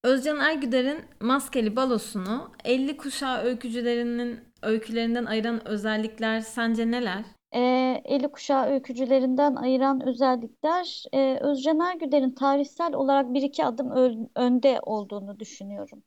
Özcan 0.05 0.41
Ergüder'in 0.41 0.99
Maskeli 1.21 1.77
Balosunu 1.77 2.51
50 2.65 2.97
kuşağı 2.97 3.43
öykücülerinin 3.43 4.41
öykülerinden 4.63 5.25
ayıran 5.25 5.69
özellikler 5.69 6.41
sence 6.41 6.91
neler? 6.91 7.25
e, 7.55 7.61
Eli 8.05 8.29
Kuşağı 8.29 8.67
öykücülerinden 8.67 9.55
ayıran 9.55 10.09
özellikler 10.09 11.05
e, 11.13 11.39
Özcan 11.41 11.81
Ergüder'in 11.81 12.31
tarihsel 12.31 12.95
olarak 12.95 13.35
bir 13.35 13.43
iki 13.43 13.65
adım 13.65 13.91
önde 14.37 14.81
olduğunu 14.83 15.39
düşünüyorum. 15.39 16.03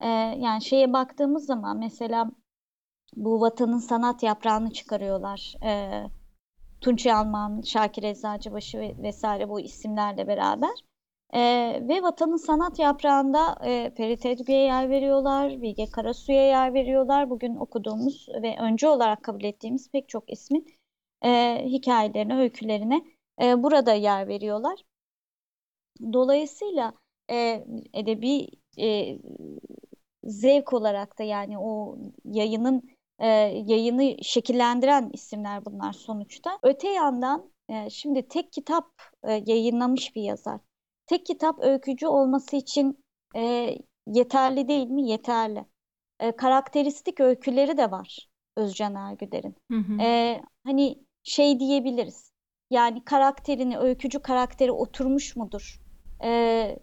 E, 0.00 0.08
yani 0.38 0.62
şeye 0.62 0.92
baktığımız 0.92 1.46
zaman 1.46 1.78
mesela 1.78 2.30
bu 3.16 3.40
vatanın 3.40 3.78
sanat 3.78 4.22
yaprağını 4.22 4.72
çıkarıyorlar. 4.72 5.54
E, 5.64 6.02
Tunç 6.86 7.06
Yalman, 7.06 7.60
Şakir 7.60 8.02
Eczacıbaşı 8.02 8.78
ve 8.78 8.94
vesaire 9.02 9.48
bu 9.48 9.60
isimlerle 9.60 10.26
beraber. 10.26 10.70
E, 11.34 11.40
ve 11.88 12.02
vatanın 12.02 12.36
sanat 12.36 12.78
yaprağında 12.78 13.58
e, 13.64 13.90
Ferit 13.96 14.26
Edgü'ye 14.26 14.62
yer 14.62 14.90
veriyorlar, 14.90 15.62
Bilge 15.62 15.90
Karasu'ya 15.90 16.46
yer 16.46 16.74
veriyorlar. 16.74 17.30
Bugün 17.30 17.56
okuduğumuz 17.56 18.28
ve 18.42 18.56
önce 18.60 18.88
olarak 18.88 19.22
kabul 19.24 19.44
ettiğimiz 19.44 19.90
pek 19.90 20.08
çok 20.08 20.32
ismin 20.32 20.66
e, 21.24 21.62
hikayelerine, 21.64 22.36
öykülerine 22.38 23.04
e, 23.42 23.62
burada 23.62 23.92
yer 23.92 24.28
veriyorlar. 24.28 24.82
Dolayısıyla 26.12 26.92
e, 27.30 27.64
edebi 27.94 28.48
e, 28.78 29.18
zevk 30.24 30.72
olarak 30.72 31.18
da 31.18 31.22
yani 31.22 31.58
o 31.58 31.98
yayının 32.24 32.95
e, 33.18 33.26
yayını 33.66 34.24
şekillendiren 34.24 35.10
isimler 35.12 35.64
bunlar 35.64 35.92
sonuçta. 35.92 36.58
Öte 36.62 36.88
yandan 36.88 37.50
e, 37.68 37.90
şimdi 37.90 38.28
tek 38.28 38.52
kitap 38.52 38.86
e, 39.24 39.32
yayınlamış 39.46 40.16
bir 40.16 40.22
yazar. 40.22 40.60
Tek 41.06 41.26
kitap 41.26 41.64
öykücü 41.64 42.06
olması 42.06 42.56
için 42.56 43.04
e, 43.36 43.74
yeterli 44.06 44.68
değil 44.68 44.86
mi? 44.86 45.08
Yeterli. 45.08 45.64
E, 46.20 46.32
karakteristik 46.32 47.20
öyküleri 47.20 47.76
de 47.76 47.90
var 47.90 48.28
Özcan 48.56 48.94
Ergüder'in. 48.94 49.56
Hı 49.70 49.78
hı. 49.78 50.02
E, 50.02 50.42
hani 50.64 50.98
şey 51.22 51.60
diyebiliriz. 51.60 52.32
Yani 52.70 53.04
karakterini, 53.04 53.78
öykücü 53.78 54.18
karakteri 54.18 54.72
oturmuş 54.72 55.36
mudur? 55.36 55.80
E, 56.22 56.78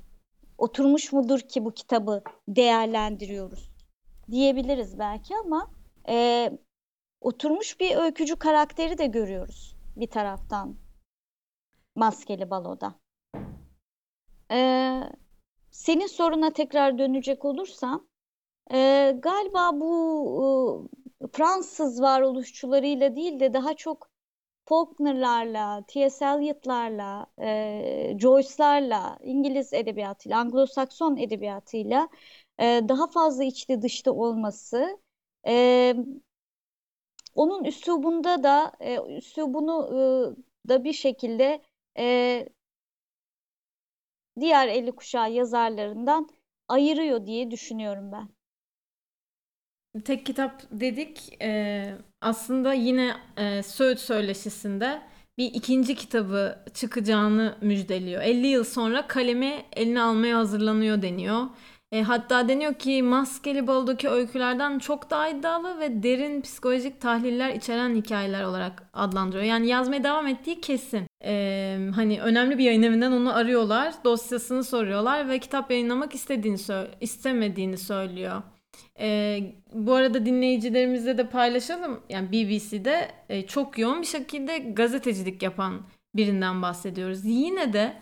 oturmuş 0.57 1.13
mudur 1.13 1.39
ki 1.39 1.65
bu 1.65 1.71
kitabı 1.71 2.23
değerlendiriyoruz 2.47 3.69
diyebiliriz 4.31 4.99
belki 4.99 5.35
ama 5.37 5.71
e, 6.09 6.49
oturmuş 7.21 7.79
bir 7.79 7.95
öykücü 7.95 8.35
karakteri 8.35 8.97
de 8.97 9.05
görüyoruz 9.05 9.75
bir 9.95 10.07
taraftan 10.07 10.75
Maskeli 11.95 12.49
Balo'da. 12.49 12.95
E, 14.51 14.59
senin 15.71 16.07
soruna 16.07 16.53
tekrar 16.53 16.97
dönecek 16.97 17.45
olursam 17.45 18.07
e, 18.71 19.11
galiba 19.19 19.79
bu 19.79 20.89
e, 21.23 21.27
Fransız 21.27 22.01
varoluşçularıyla 22.01 23.15
değil 23.15 23.39
de 23.39 23.53
daha 23.53 23.73
çok 23.73 24.13
Faulkner'larla, 24.65 25.83
T.S. 25.87 26.25
Eliot'larla, 26.25 27.27
e, 27.41 28.17
Joyce'larla, 28.19 29.17
İngiliz 29.23 29.73
edebiyatıyla, 29.73 30.37
Anglo-Sakson 30.39 31.19
edebiyatıyla 31.19 32.09
e, 32.59 32.81
daha 32.89 33.07
fazla 33.07 33.43
içli 33.43 33.81
dışta 33.81 34.11
olması, 34.11 34.97
e, 35.47 35.95
onun 37.35 37.63
üslubunda 37.63 38.43
da 38.43 38.71
e, 38.79 38.99
üslubunu 39.17 39.87
e, 39.91 40.69
da 40.69 40.83
bir 40.83 40.93
şekilde 40.93 41.61
e, 41.97 42.47
diğer 44.39 44.67
50 44.67 44.91
kuşağı 44.91 45.31
yazarlarından 45.31 46.29
ayırıyor 46.67 47.25
diye 47.25 47.51
düşünüyorum 47.51 48.11
ben. 48.11 48.29
Tek 50.05 50.25
kitap 50.25 50.63
dedik. 50.71 51.41
E, 51.41 51.95
aslında 52.21 52.73
yine 52.73 53.15
e, 53.37 53.63
Söğüt 53.63 53.99
Söyleşisi'nde 53.99 55.01
bir 55.37 55.45
ikinci 55.53 55.95
kitabı 55.95 56.65
çıkacağını 56.73 57.57
müjdeliyor. 57.61 58.21
50 58.21 58.47
yıl 58.47 58.63
sonra 58.63 59.07
kalemi 59.07 59.65
eline 59.75 60.01
almaya 60.01 60.37
hazırlanıyor 60.37 61.01
deniyor. 61.01 61.45
E, 61.93 62.01
hatta 62.01 62.47
deniyor 62.47 62.73
ki 62.73 63.03
Maskeli 63.03 63.67
Balo'daki 63.67 64.09
öykülerden 64.09 64.79
çok 64.79 65.09
daha 65.09 65.29
iddialı 65.29 65.79
ve 65.79 66.03
derin 66.03 66.41
psikolojik 66.41 67.01
tahliller 67.01 67.49
içeren 67.49 67.95
hikayeler 67.95 68.43
olarak 68.43 68.89
adlandırıyor. 68.93 69.43
Yani 69.43 69.67
yazmaya 69.67 70.03
devam 70.03 70.27
ettiği 70.27 70.61
kesin. 70.61 71.07
E, 71.25 71.77
hani 71.95 72.21
önemli 72.21 72.57
bir 72.57 72.63
yayın 72.63 72.83
evinden 72.83 73.11
onu 73.11 73.35
arıyorlar, 73.35 73.93
dosyasını 74.03 74.63
soruyorlar 74.63 75.29
ve 75.29 75.39
kitap 75.39 75.71
yayınlamak 75.71 76.15
istediğini 76.15 76.57
istemediğini 77.01 77.77
söylüyor. 77.77 78.41
E, 78.99 79.39
bu 79.73 79.93
arada 79.93 80.25
dinleyicilerimizle 80.25 81.17
de 81.17 81.29
paylaşalım. 81.29 81.99
Yani 82.09 82.31
BBC'de 82.31 83.11
e, 83.29 83.47
çok 83.47 83.77
yoğun 83.77 84.01
bir 84.01 84.07
şekilde 84.07 84.57
gazetecilik 84.57 85.43
yapan 85.43 85.81
birinden 86.15 86.61
bahsediyoruz. 86.61 87.25
Yine 87.25 87.73
de 87.73 87.93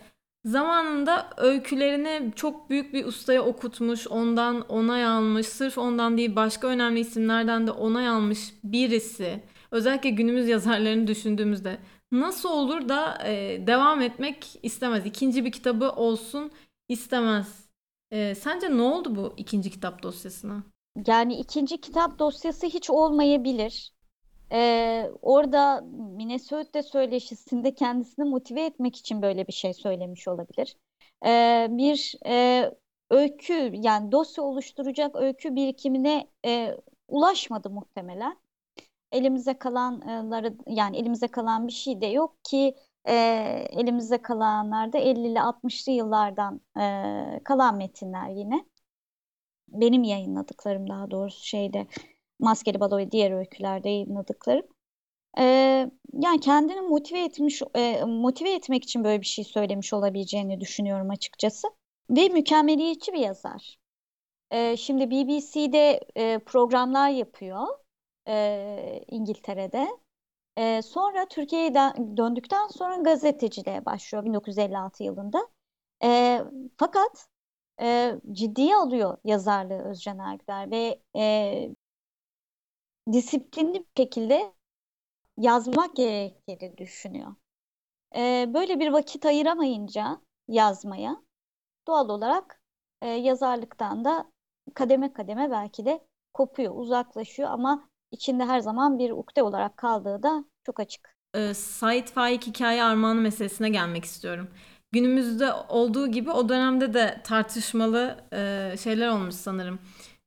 zamanında 0.45 1.29
öykülerini 1.37 2.31
çok 2.35 2.69
büyük 2.69 2.93
bir 2.93 3.05
ustaya 3.05 3.45
okutmuş, 3.45 4.07
ondan 4.07 4.61
onay 4.61 5.05
almış, 5.05 5.47
sırf 5.47 5.77
ondan 5.77 6.17
değil 6.17 6.35
başka 6.35 6.67
önemli 6.67 6.99
isimlerden 6.99 7.67
de 7.67 7.71
onay 7.71 8.07
almış 8.07 8.53
birisi. 8.63 9.43
Özellikle 9.71 10.09
günümüz 10.09 10.47
yazarlarını 10.47 11.07
düşündüğümüzde 11.07 11.77
nasıl 12.11 12.49
olur 12.49 12.89
da 12.89 13.27
e, 13.27 13.63
devam 13.67 14.01
etmek 14.01 14.59
istemez. 14.63 15.05
İkinci 15.05 15.45
bir 15.45 15.51
kitabı 15.51 15.89
olsun 15.91 16.51
istemez. 16.89 17.69
E, 18.11 18.35
sence 18.35 18.77
ne 18.77 18.81
oldu 18.81 19.15
bu 19.15 19.33
ikinci 19.37 19.69
kitap 19.71 20.03
dosyasına? 20.03 20.63
Yani 21.07 21.35
ikinci 21.35 21.81
kitap 21.81 22.19
dosyası 22.19 22.67
hiç 22.67 22.89
olmayabilir. 22.89 23.91
Ee, 24.51 25.11
orada 25.21 25.81
Minnesota 26.15 26.83
söyleşisinde 26.83 27.73
kendisini 27.73 28.25
motive 28.25 28.65
etmek 28.65 28.95
için 28.95 29.21
böyle 29.21 29.47
bir 29.47 29.53
şey 29.53 29.73
söylemiş 29.73 30.27
olabilir. 30.27 30.77
Ee, 31.25 31.67
bir 31.71 32.15
e, 32.25 32.65
öykü 33.09 33.71
yani 33.73 34.11
dosya 34.11 34.43
oluşturacak 34.43 35.15
öykü 35.15 35.55
birikimine 35.55 36.27
e, 36.45 36.77
ulaşmadı 37.07 37.69
muhtemelen. 37.69 38.37
Elimize 39.11 39.59
kalanları 39.59 40.57
yani 40.67 40.97
elimize 40.97 41.27
kalan 41.27 41.67
bir 41.67 41.73
şey 41.73 42.01
de 42.01 42.05
yok 42.05 42.37
ki 42.43 42.75
e, 43.05 43.13
elimizde 43.71 44.21
kalanlar 44.21 44.93
da 44.93 44.97
50'li 44.99 45.39
60'lı 45.39 45.91
yıllardan 45.91 46.61
e, 46.79 47.43
kalan 47.43 47.77
metinler 47.77 48.29
yine 48.29 48.65
benim 49.67 50.03
yayınladıklarım 50.03 50.89
daha 50.89 51.11
doğrusu 51.11 51.45
şeyde 51.45 51.87
Maskeli 52.41 52.79
Balo 52.79 52.97
ve 52.97 53.11
diğer 53.11 53.31
öykülerde 53.31 53.89
yayınladıklarım. 53.89 54.65
Ee, 55.39 55.91
yani 56.13 56.39
kendini 56.39 56.81
motive 56.81 57.19
etmiş 57.23 57.61
e, 57.75 58.03
motive 58.05 58.53
etmek 58.53 58.83
için 58.83 59.03
böyle 59.03 59.21
bir 59.21 59.25
şey 59.25 59.45
söylemiş 59.45 59.93
olabileceğini 59.93 60.61
düşünüyorum 60.61 61.09
açıkçası. 61.09 61.67
Ve 62.09 62.29
mükemmeliyetçi 62.29 63.13
bir 63.13 63.19
yazar. 63.19 63.77
Ee, 64.51 64.77
şimdi 64.77 65.11
BBC'de 65.11 66.01
e, 66.15 66.39
programlar 66.39 67.09
yapıyor 67.09 67.67
e, 68.27 69.01
İngiltere'de. 69.07 69.87
E, 70.57 70.81
sonra 70.81 71.27
Türkiye'ye 71.27 71.73
döndükten 72.17 72.67
sonra 72.67 72.95
gazeteciliğe 72.95 73.85
başlıyor 73.85 74.25
1956 74.25 75.03
yılında. 75.03 75.47
E, 76.03 76.41
fakat 76.77 77.27
e, 77.81 78.15
ciddiye 78.31 78.75
alıyor 78.75 79.17
yazarlığı 79.23 79.83
Özcan 79.89 80.19
Ergüder 80.19 80.71
ve 80.71 81.01
e, 81.15 81.75
disiplinli 83.13 83.79
bir 83.79 84.03
şekilde 84.03 84.53
yazmak 85.37 85.95
gerektiğini 85.95 86.77
düşünüyor. 86.77 87.35
E, 88.15 88.45
böyle 88.53 88.79
bir 88.79 88.87
vakit 88.87 89.25
ayıramayınca 89.25 90.21
yazmaya 90.47 91.17
doğal 91.87 92.09
olarak 92.09 92.61
e, 93.01 93.07
yazarlıktan 93.07 94.05
da 94.05 94.31
kademe 94.73 95.13
kademe 95.13 95.51
belki 95.51 95.85
de 95.85 96.07
kopuyor, 96.33 96.75
uzaklaşıyor 96.75 97.49
ama 97.49 97.89
içinde 98.11 98.45
her 98.45 98.59
zaman 98.59 98.99
bir 98.99 99.11
ukde 99.11 99.43
olarak 99.43 99.77
kaldığı 99.77 100.23
da 100.23 100.45
çok 100.63 100.79
açık. 100.79 101.17
E, 101.33 101.53
Said 101.53 102.07
Faik 102.07 102.47
hikaye 102.47 102.83
armağanı 102.83 103.21
meselesine 103.21 103.69
gelmek 103.69 104.05
istiyorum 104.05 104.49
günümüzde 104.91 105.53
olduğu 105.53 106.07
gibi 106.07 106.31
o 106.31 106.49
dönemde 106.49 106.93
de 106.93 107.21
tartışmalı 107.23 108.17
e, 108.33 108.75
şeyler 108.83 109.07
olmuş 109.07 109.35
sanırım. 109.35 109.79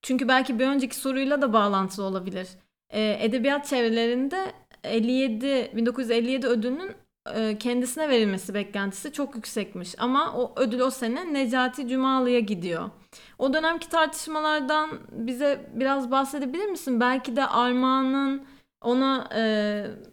Çünkü 0.03 0.29
belki 0.29 0.59
bir 0.59 0.67
önceki 0.67 0.97
soruyla 0.97 1.43
da 1.43 1.53
bağlantılı 1.53 2.05
olabilir. 2.07 2.49
E, 2.95 3.17
edebiyat 3.21 3.67
çevrelerinde 3.67 4.53
57 4.85 5.71
1957 5.77 6.47
ödülünün 6.47 6.93
e, 7.35 7.59
kendisine 7.59 8.09
verilmesi 8.09 8.55
beklentisi 8.55 9.13
çok 9.13 9.37
yüksekmiş. 9.37 9.95
Ama 9.99 10.35
o 10.37 10.53
ödül 10.57 10.81
o 10.81 10.91
sene 10.91 11.33
Necati 11.33 11.89
Cumalı'ya 11.89 12.41
gidiyor. 12.41 12.91
O 13.39 13.55
dönemki 13.55 13.89
tartışmalardan 13.89 14.91
bize 15.13 15.71
biraz 15.75 16.11
bahsedebilir 16.11 16.67
misin? 16.67 17.01
Belki 17.01 17.37
de 17.37 17.47
Armağan'ın 17.47 18.47
ona 18.81 19.29
e, 19.35 19.43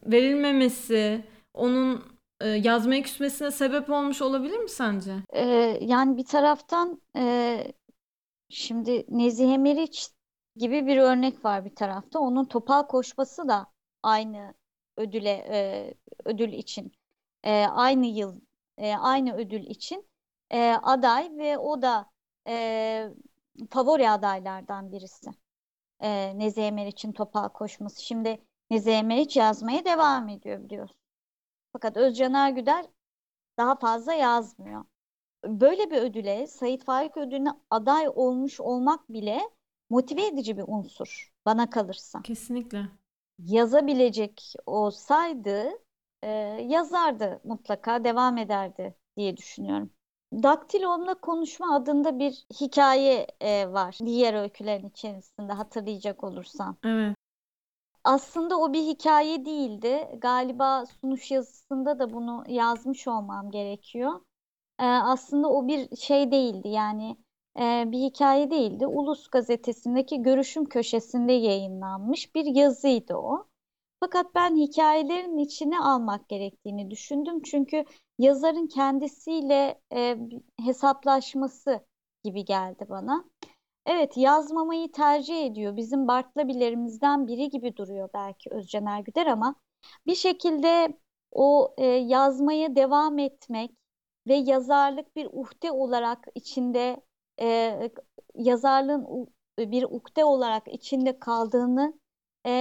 verilmemesi, 0.05 1.25
onun 1.53 2.03
e, 2.41 2.47
yazmaya 2.47 3.01
küsmesine 3.01 3.51
sebep 3.51 3.89
olmuş 3.89 4.21
olabilir 4.21 4.57
mi 4.57 4.69
sence? 4.69 5.11
Ee, 5.33 5.77
yani 5.81 6.17
bir 6.17 6.25
taraftan 6.25 7.01
e, 7.17 7.57
şimdi 8.49 9.05
Nezihe 9.09 9.57
Meriç 9.57 10.09
gibi 10.55 10.87
bir 10.87 10.97
örnek 10.97 11.45
var 11.45 11.65
bir 11.65 11.75
tarafta. 11.75 12.19
Onun 12.19 12.45
topal 12.45 12.87
koşması 12.87 13.47
da 13.47 13.67
aynı 14.03 14.53
ödüle 14.97 15.29
e, 15.49 15.93
ödül 16.25 16.53
için 16.53 16.91
e, 17.43 17.65
aynı 17.65 18.05
yıl 18.05 18.41
e, 18.77 18.95
aynı 18.95 19.35
ödül 19.35 19.65
için 19.65 20.09
e, 20.51 20.71
aday 20.83 21.37
ve 21.37 21.57
o 21.57 21.81
da 21.81 22.11
e, 22.47 23.09
favori 23.69 24.09
adaylardan 24.09 24.91
birisi. 24.91 25.31
E, 25.99 26.39
Nezihe 26.39 26.71
Meriç'in 26.71 27.11
topal 27.11 27.49
koşması. 27.49 28.03
Şimdi 28.03 28.41
Nezihe 28.69 29.03
Meriç 29.03 29.37
yazmaya 29.37 29.85
devam 29.85 30.29
ediyor 30.29 30.63
biliyorsun. 30.63 30.97
Fakat 31.73 31.97
Özcan 31.97 32.33
Ergüder 32.33 32.85
daha 33.57 33.75
fazla 33.75 34.13
yazmıyor. 34.13 34.85
Böyle 35.45 35.91
bir 35.91 35.97
ödüle, 35.97 36.47
Sait 36.47 36.83
Faik 36.85 37.17
ödülüne 37.17 37.49
aday 37.69 38.09
olmuş 38.15 38.61
olmak 38.61 39.09
bile 39.09 39.41
motive 39.91 40.25
edici 40.27 40.57
bir 40.57 40.63
unsur 40.67 41.31
bana 41.45 41.69
kalırsa. 41.69 42.21
Kesinlikle. 42.21 42.85
Yazabilecek 43.39 44.53
olsaydı 44.65 45.63
e, 46.21 46.29
yazardı 46.67 47.41
mutlaka 47.43 48.03
devam 48.03 48.37
ederdi 48.37 48.95
diye 49.17 49.37
düşünüyorum. 49.37 49.89
Daktilomla 50.33 51.13
Konuşma 51.13 51.75
adında 51.75 52.19
bir 52.19 52.45
hikaye 52.61 53.27
e, 53.41 53.73
var 53.73 53.97
diğer 54.05 54.33
öykülerin 54.33 54.89
içerisinde 54.89 55.53
hatırlayacak 55.53 56.23
olursan. 56.23 56.77
Evet. 56.83 57.15
Aslında 58.03 58.59
o 58.59 58.73
bir 58.73 58.81
hikaye 58.81 59.45
değildi. 59.45 60.07
Galiba 60.21 60.85
sunuş 60.85 61.31
yazısında 61.31 61.99
da 61.99 62.13
bunu 62.13 62.43
yazmış 62.47 63.07
olmam 63.07 63.51
gerekiyor. 63.51 64.21
Ee, 64.79 64.85
aslında 64.85 65.49
o 65.49 65.67
bir 65.67 65.95
şey 65.95 66.31
değildi 66.31 66.67
yani 66.67 67.17
e, 67.59 67.83
bir 67.91 67.99
hikaye 67.99 68.51
değildi. 68.51 68.87
Ulus 68.87 69.27
gazetesindeki 69.27 70.21
görüşüm 70.21 70.65
köşesinde 70.65 71.33
yayınlanmış 71.33 72.35
bir 72.35 72.45
yazıydı 72.45 73.15
o. 73.15 73.47
Fakat 73.99 74.35
ben 74.35 74.55
hikayelerin 74.55 75.37
içine 75.37 75.79
almak 75.79 76.29
gerektiğini 76.29 76.91
düşündüm. 76.91 77.41
Çünkü 77.41 77.85
yazarın 78.19 78.67
kendisiyle 78.67 79.81
e, 79.93 80.17
hesaplaşması 80.65 81.79
gibi 82.23 82.45
geldi 82.45 82.85
bana. 82.89 83.25
Evet, 83.85 84.17
yazmamayı 84.17 84.91
tercih 84.91 85.45
ediyor. 85.45 85.77
Bizim 85.77 86.07
Bartlabilerimizden 86.07 87.27
biri 87.27 87.49
gibi 87.49 87.75
duruyor 87.75 88.09
belki 88.13 88.49
Özcan 88.49 88.85
Ergüder 88.85 89.27
ama 89.27 89.55
bir 90.07 90.15
şekilde 90.15 90.97
o 91.31 91.75
e, 91.77 91.85
yazmaya 91.85 92.75
devam 92.75 93.19
etmek 93.19 93.71
ve 94.27 94.35
yazarlık 94.35 95.15
bir 95.15 95.27
uhde 95.31 95.71
olarak 95.71 96.27
içinde 96.35 97.01
e, 97.41 97.91
yazarlığın 98.35 99.27
bir 99.59 99.83
ukde 99.83 100.25
olarak 100.25 100.67
içinde 100.67 101.19
kaldığını 101.19 101.93
e, 102.45 102.51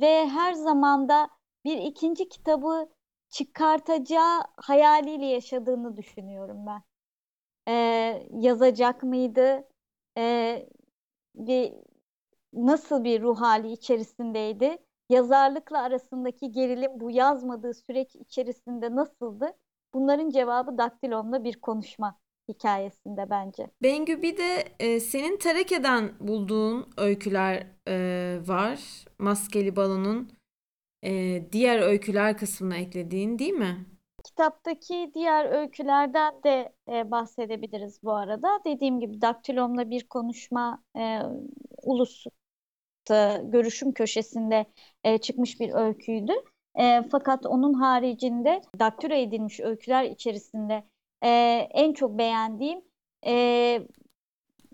ve 0.00 0.28
her 0.28 0.52
zamanda 0.52 1.28
bir 1.64 1.78
ikinci 1.78 2.28
kitabı 2.28 2.88
çıkartacağı 3.28 4.42
hayaliyle 4.56 5.26
yaşadığını 5.26 5.96
düşünüyorum 5.96 6.66
ben. 6.66 6.82
E, 7.68 7.72
yazacak 8.32 9.02
mıydı? 9.02 9.68
E, 10.18 10.68
bir 11.34 11.74
nasıl 12.52 13.04
bir 13.04 13.22
ruh 13.22 13.40
hali 13.40 13.72
içerisindeydi? 13.72 14.78
Yazarlıkla 15.08 15.82
arasındaki 15.82 16.52
gerilim 16.52 17.00
bu 17.00 17.10
yazmadığı 17.10 17.74
süreç 17.74 18.16
içerisinde 18.16 18.94
nasıldı? 18.94 19.52
Bunların 19.94 20.30
cevabı 20.30 20.78
daktilonla 20.78 21.44
bir 21.44 21.60
konuşma 21.60 22.18
hikayesinde 22.48 23.30
bence. 23.30 23.66
Bengü 23.82 24.22
bir 24.22 24.36
de 24.36 24.64
e, 24.80 25.00
senin 25.00 25.36
Tereke'den 25.36 26.12
bulduğun 26.20 26.88
öyküler 26.96 27.66
e, 27.88 28.38
var. 28.46 29.04
Maskeli 29.18 29.76
Balon'un 29.76 30.30
e, 31.04 31.42
diğer 31.52 31.80
öyküler 31.80 32.38
kısmına 32.38 32.76
eklediğin 32.76 33.38
değil 33.38 33.52
mi? 33.52 33.86
Kitaptaki 34.24 35.10
diğer 35.14 35.44
öykülerden 35.44 36.42
de 36.44 36.72
e, 36.88 37.10
bahsedebiliriz 37.10 38.02
bu 38.02 38.12
arada. 38.12 38.60
Dediğim 38.64 39.00
gibi 39.00 39.20
daktilomla 39.20 39.90
bir 39.90 40.08
konuşma 40.08 40.82
e, 40.96 41.20
ulus 41.82 42.26
görüşüm 43.42 43.92
köşesinde 43.92 44.66
e, 45.04 45.18
çıkmış 45.18 45.60
bir 45.60 45.74
öyküydü. 45.74 46.32
E, 46.78 47.02
fakat 47.10 47.46
onun 47.46 47.74
haricinde 47.74 48.62
daktilo 48.78 49.14
edilmiş 49.14 49.60
öyküler 49.60 50.04
içerisinde 50.04 50.84
e, 51.24 51.28
en 51.70 51.92
çok 51.92 52.18
beğendiğim 52.18 52.82
e, 53.26 53.86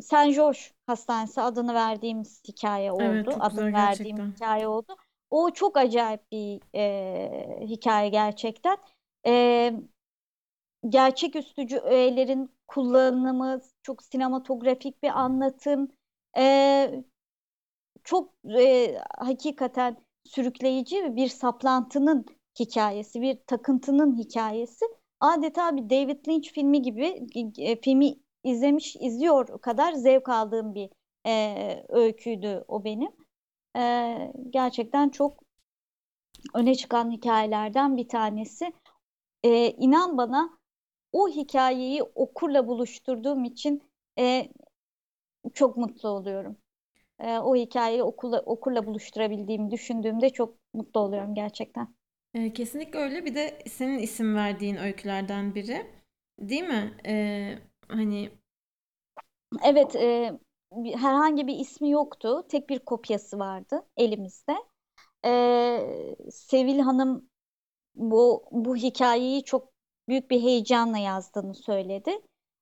Saint 0.01 0.37
George 0.37 0.59
Hastanesi 0.87 1.41
adını 1.41 1.75
verdiğimiz 1.75 2.43
hikaye 2.49 2.93
oldu. 2.93 3.03
Evet, 3.03 3.37
adını 3.41 3.67
güzel 3.67 3.73
verdiğim 3.73 4.17
gerçekten. 4.17 4.33
hikaye 4.33 4.69
oldu. 4.69 4.97
O 5.31 5.51
çok 5.51 5.77
acayip 5.77 6.33
bir 6.33 6.61
e, 6.75 7.67
hikaye 7.67 8.09
gerçekten. 8.09 8.77
E, 9.27 9.73
gerçeküstücü 10.89 11.79
öğelerin 11.79 12.51
kullanımı, 12.69 13.61
çok 13.83 14.03
sinematografik 14.03 15.03
bir 15.03 15.21
anlatım, 15.21 15.89
e, 16.39 17.05
çok 18.05 18.33
e, 18.59 18.99
hakikaten 19.19 19.97
sürükleyici 20.25 21.17
bir 21.17 21.29
saplantının 21.29 22.27
hikayesi, 22.61 23.21
bir 23.21 23.39
takıntının 23.47 24.19
hikayesi. 24.19 24.85
Adeta 25.23 25.77
bir 25.77 25.91
David 25.91 26.29
Lynch 26.29 26.53
filmi 26.53 26.83
gibi 26.83 27.27
e, 27.59 27.81
filmi 27.81 28.15
izlemiş, 28.45 28.97
izliyor 28.97 29.61
kadar 29.61 29.93
zevk 29.93 30.29
aldığım 30.29 30.75
bir 30.75 30.91
e, 31.27 31.87
öyküydü 31.89 32.65
o 32.69 32.85
benim. 32.85 33.11
E, 33.77 34.33
gerçekten 34.51 35.09
çok 35.09 35.43
öne 36.55 36.75
çıkan 36.75 37.11
hikayelerden 37.11 37.97
bir 37.97 38.09
tanesi. 38.09 38.73
E, 39.43 39.71
inan 39.71 40.19
bana 40.19 40.59
o 41.13 41.29
hikayeyi 41.29 42.03
okurla 42.03 42.67
buluşturduğum 42.67 43.45
için 43.45 43.83
e, 44.19 44.49
çok 45.55 45.77
mutlu 45.77 46.09
oluyorum. 46.09 46.57
E, 47.21 47.39
o 47.39 47.57
hikayeyi 47.57 48.03
okurla, 48.03 48.41
okurla 48.41 48.87
buluşturabildiğimi 48.87 49.71
düşündüğümde 49.71 50.31
çok 50.31 50.55
mutlu 50.75 51.01
oluyorum 51.01 51.35
gerçekten. 51.35 51.95
E, 52.35 52.53
kesinlikle 52.53 52.99
öyle. 52.99 53.25
Bir 53.25 53.35
de 53.35 53.59
senin 53.69 53.99
isim 53.99 54.35
verdiğin 54.35 54.77
öykülerden 54.77 55.55
biri. 55.55 55.87
Değil 56.39 56.63
mi? 56.63 56.97
E, 57.07 57.59
hani 57.89 58.31
Evet, 59.65 59.97
e, 59.97 60.39
herhangi 60.95 61.47
bir 61.47 61.59
ismi 61.59 61.91
yoktu. 61.91 62.47
Tek 62.49 62.71
bir 62.71 62.79
kopyası 62.79 63.39
vardı 63.39 63.83
elimizde. 63.97 64.57
E, 65.25 65.31
Sevil 66.31 66.79
Hanım 66.79 67.31
bu 67.95 68.45
bu 68.51 68.77
hikayeyi 68.77 69.45
çok 69.45 69.73
büyük 70.09 70.31
bir 70.31 70.43
heyecanla 70.43 70.99
yazdığını 70.99 71.55
söyledi. 71.55 72.11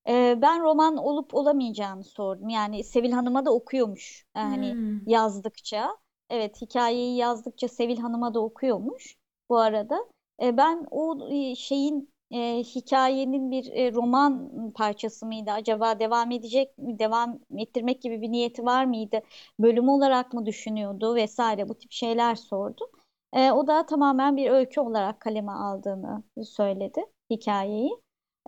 E, 0.08 0.38
ben 0.42 0.62
roman 0.62 0.96
olup 0.96 1.34
olamayacağını 1.34 2.04
sordum. 2.04 2.48
Yani 2.48 2.84
Sevil 2.84 3.12
Hanım'a 3.12 3.44
da 3.44 3.54
okuyormuş. 3.54 4.26
Yani 4.36 4.72
hmm, 4.72 5.08
yazdıkça. 5.08 5.96
Evet, 6.30 6.62
hikayeyi 6.62 7.16
yazdıkça 7.16 7.68
Sevil 7.68 7.98
Hanım'a 7.98 8.34
da 8.34 8.40
okuyormuş 8.40 9.19
bu 9.50 9.58
arada. 9.58 10.06
E, 10.42 10.56
ben 10.56 10.86
o 10.90 11.28
e, 11.30 11.54
şeyin 11.54 12.10
e, 12.30 12.58
hikayenin 12.58 13.50
bir 13.50 13.72
e, 13.72 13.92
roman 13.92 14.50
parçası 14.74 15.26
mıydı? 15.26 15.50
Acaba 15.50 15.98
devam 15.98 16.30
edecek 16.30 16.78
mi? 16.78 16.98
Devam 16.98 17.38
ettirmek 17.56 18.02
gibi 18.02 18.22
bir 18.22 18.32
niyeti 18.32 18.64
var 18.64 18.84
mıydı? 18.84 19.20
Bölüm 19.58 19.88
olarak 19.88 20.32
mı 20.32 20.46
düşünüyordu 20.46 21.14
vesaire 21.14 21.68
bu 21.68 21.74
tip 21.74 21.92
şeyler 21.92 22.34
sordu. 22.34 22.90
E, 23.32 23.50
o 23.52 23.66
da 23.66 23.86
tamamen 23.86 24.36
bir 24.36 24.50
öykü 24.50 24.80
olarak 24.80 25.20
kaleme 25.20 25.52
aldığını 25.52 26.22
söyledi 26.44 27.04
hikayeyi. 27.30 27.90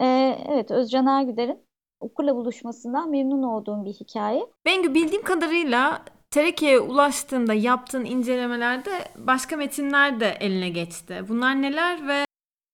E, 0.00 0.06
evet 0.48 0.70
Özcan 0.70 1.06
Ergüder'in 1.06 1.66
okurla 2.00 2.36
buluşmasından 2.36 3.10
memnun 3.10 3.42
olduğum 3.42 3.84
bir 3.84 3.92
hikaye. 3.92 4.46
Bengü 4.66 4.94
bildiğim 4.94 5.22
kadarıyla 5.22 6.02
Tereke'ye 6.32 6.80
ulaştığında 6.80 7.54
yaptığın 7.54 8.04
incelemelerde 8.04 8.90
başka 9.16 9.56
metinler 9.56 10.20
de 10.20 10.36
eline 10.40 10.68
geçti. 10.68 11.24
Bunlar 11.28 11.62
neler 11.62 12.08
ve 12.08 12.24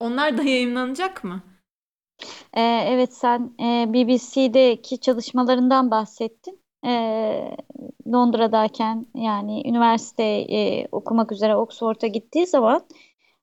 onlar 0.01 0.39
da 0.39 0.43
yayınlanacak 0.43 1.25
mı? 1.25 1.43
Ee, 2.55 2.61
evet 2.87 3.15
sen 3.15 3.55
e, 3.61 3.93
BBC'deki 3.93 5.01
çalışmalarından 5.01 5.91
bahsettin. 5.91 6.61
Ee, 6.87 7.57
Londra'dayken 8.07 9.07
yani 9.15 9.63
üniversite 9.69 10.25
e, 10.25 10.89
okumak 10.93 11.33
üzere 11.33 11.57
Oxford'a 11.57 12.07
gittiği 12.07 12.47
zaman 12.47 12.87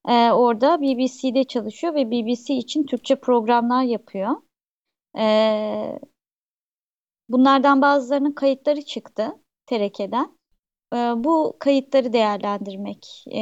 e, 0.07 0.31
orada 0.31 0.81
BBC'de 0.81 1.43
çalışıyor 1.43 1.95
ve 1.95 2.11
BBC 2.11 2.53
için 2.53 2.85
Türkçe 2.85 3.15
programlar 3.15 3.83
yapıyor. 3.83 4.35
Ee, 5.17 5.99
bunlardan 7.29 7.81
bazılarının 7.81 8.31
kayıtları 8.31 8.81
çıktı 8.81 9.44
TRK'den. 9.65 10.37
Ee, 10.93 10.97
bu 10.97 11.57
kayıtları 11.59 12.13
değerlendirmek, 12.13 13.25
e, 13.31 13.39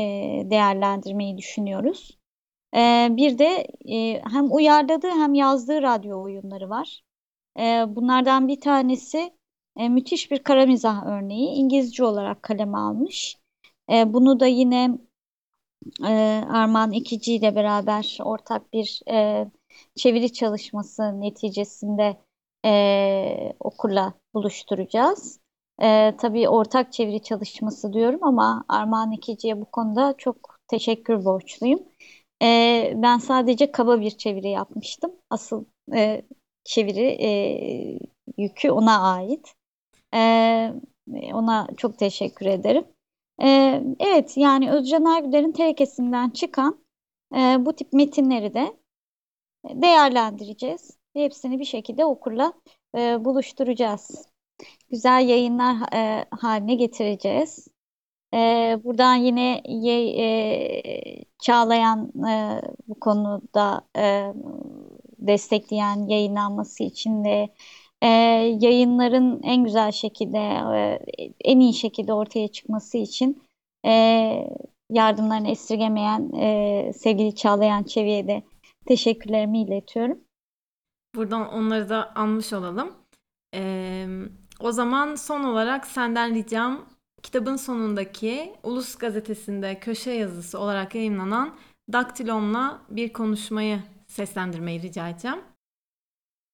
değerlendirmeyi 0.49 1.37
düşünüyoruz. 1.37 2.17
Ee, 2.75 3.07
bir 3.11 3.37
de 3.39 3.67
e, 3.93 4.21
hem 4.31 4.53
uyarladığı 4.55 5.09
hem 5.11 5.33
yazdığı 5.33 5.81
radyo 5.81 6.23
oyunları 6.23 6.69
var. 6.69 7.03
Ee, 7.59 7.85
bunlardan 7.87 8.47
bir 8.47 8.61
tanesi 8.61 9.33
e, 9.77 9.89
müthiş 9.89 10.31
bir 10.31 10.43
kara 10.43 10.65
mizah 10.65 11.05
örneği. 11.05 11.49
İngilizce 11.55 12.03
olarak 12.03 12.43
kaleme 12.43 12.77
almış. 12.77 13.37
E, 13.91 14.13
bunu 14.13 14.39
da 14.39 14.45
yine 14.47 14.97
e, 16.07 16.43
Armağan 16.49 16.91
İkici 16.91 17.35
ile 17.35 17.55
beraber 17.55 18.17
ortak 18.23 18.73
bir 18.73 19.01
e, 19.11 19.47
çeviri 19.95 20.33
çalışması 20.33 21.21
neticesinde 21.21 22.17
e, 22.65 23.53
okurla 23.59 24.13
buluşturacağız. 24.33 25.42
E, 25.81 26.15
tabii 26.17 26.49
ortak 26.49 26.93
çeviri 26.93 27.21
çalışması 27.23 27.93
diyorum 27.93 28.23
ama 28.23 28.65
Armağan 28.69 29.11
İkici'ye 29.11 29.61
bu 29.61 29.65
konuda 29.65 30.15
çok 30.17 30.59
teşekkür 30.67 31.25
borçluyum. 31.25 31.79
E, 32.43 32.93
ben 32.95 33.17
sadece 33.17 33.71
kaba 33.71 34.01
bir 34.01 34.11
çeviri 34.11 34.49
yapmıştım. 34.49 35.11
Asıl 35.29 35.65
e, 35.95 36.21
çeviri 36.63 37.17
e, 37.25 37.29
yükü 38.37 38.71
ona 38.71 39.01
ait. 39.13 39.53
E, 40.15 40.73
ona 41.33 41.67
çok 41.77 41.97
teşekkür 41.99 42.45
ederim. 42.45 42.85
E, 43.43 43.81
evet 43.99 44.37
yani 44.37 44.71
Özcan 44.71 45.05
Ergüder'in 45.05 45.51
terekesinden 45.51 46.29
çıkan 46.29 46.85
e, 47.35 47.65
bu 47.65 47.73
tip 47.75 47.93
metinleri 47.93 48.53
de 48.53 48.77
değerlendireceğiz. 49.65 50.97
Hepsini 51.13 51.59
bir 51.59 51.65
şekilde 51.65 52.05
okurla 52.05 52.53
e, 52.97 53.25
buluşturacağız. 53.25 54.32
Güzel 54.89 55.29
yayınlar 55.29 55.93
e, 55.93 56.25
haline 56.31 56.75
getireceğiz. 56.75 57.67
Ee, 58.33 58.79
buradan 58.83 59.15
yine 59.15 59.61
ye, 59.65 60.09
e, 60.19 61.23
Çağlayan 61.39 62.11
e, 62.29 62.61
bu 62.87 62.99
konuda 62.99 63.81
e, 63.97 64.33
destekleyen 65.19 66.07
yayınlanması 66.07 66.83
için 66.83 67.23
de 67.23 67.53
e, 68.01 68.07
yayınların 68.61 69.41
en 69.43 69.63
güzel 69.63 69.91
şekilde 69.91 70.37
e, 70.37 70.99
en 71.41 71.59
iyi 71.59 71.73
şekilde 71.73 72.13
ortaya 72.13 72.47
çıkması 72.47 72.97
için 72.97 73.43
e, 73.85 73.91
yardımlarını 74.89 75.49
esirgemeyen 75.49 76.31
e, 76.33 76.91
sevgili 76.93 77.35
Çağlayan 77.35 77.83
Çevi'ye 77.83 78.27
de 78.27 78.43
teşekkürlerimi 78.85 79.61
iletiyorum. 79.61 80.19
Buradan 81.15 81.53
onları 81.53 81.89
da 81.89 82.15
anmış 82.15 82.53
olalım. 82.53 82.93
Ee, 83.55 84.07
o 84.59 84.71
zaman 84.71 85.15
son 85.15 85.43
olarak 85.43 85.87
senden 85.87 86.35
ricam 86.35 86.85
kitabın 87.23 87.55
sonundaki 87.55 88.53
Ulus 88.63 88.95
Gazetesi'nde 88.95 89.79
köşe 89.79 90.11
yazısı 90.11 90.59
olarak 90.59 90.95
yayınlanan 90.95 91.55
Daktilom'la 91.93 92.81
bir 92.89 93.13
konuşmayı 93.13 93.79
seslendirmeyi 94.07 94.81
rica 94.81 95.09
edeceğim. 95.09 95.41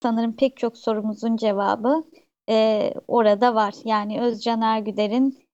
Sanırım 0.04 0.36
pek 0.36 0.58
çok 0.58 0.78
sorumuzun 0.78 1.38
cevabı 1.38 2.04
e, 2.50 2.94
orada 3.08 3.56
var. 3.56 3.74
Yani 3.86 4.22
Özcan 4.22 4.62
Ergüder'in 4.62 5.50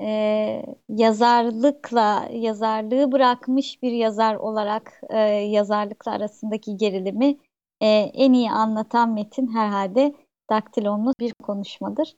e, 0.00 0.62
yazarlıkla, 0.88 2.28
yazarlığı 2.32 3.12
bırakmış 3.12 3.82
bir 3.82 3.92
yazar 3.92 4.34
olarak 4.34 5.00
e, 5.10 5.18
yazarlıkla 5.28 6.12
arasındaki 6.12 6.76
gerilimi 6.76 7.36
e, 7.80 7.86
en 8.14 8.32
iyi 8.32 8.50
anlatan 8.50 9.14
metin 9.14 9.46
herhalde 9.46 10.14
Daktilom'la 10.50 11.12
bir 11.20 11.32
konuşmadır. 11.34 12.16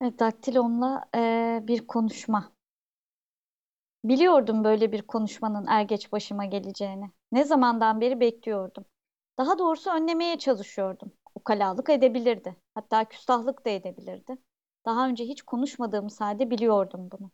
Evet, 0.00 0.18
Daktilom'la 0.18 1.04
e, 1.14 1.60
bir 1.62 1.86
konuşma. 1.86 2.52
Biliyordum 4.04 4.64
böyle 4.64 4.92
bir 4.92 5.02
konuşmanın 5.02 5.66
er 5.66 5.82
geç 5.82 6.12
başıma 6.12 6.44
geleceğini. 6.44 7.10
Ne 7.32 7.44
zamandan 7.44 8.00
beri 8.00 8.20
bekliyordum. 8.20 8.84
Daha 9.38 9.58
doğrusu 9.58 9.90
önlemeye 9.90 10.38
çalışıyordum. 10.38 11.12
Ukalalık 11.34 11.90
edebilirdi. 11.90 12.56
Hatta 12.74 13.04
küstahlık 13.04 13.66
da 13.66 13.70
edebilirdi. 13.70 14.38
Daha 14.86 15.08
önce 15.08 15.24
hiç 15.24 15.42
konuşmadığımız 15.42 16.20
halde 16.20 16.50
biliyordum 16.50 17.08
bunu. 17.12 17.30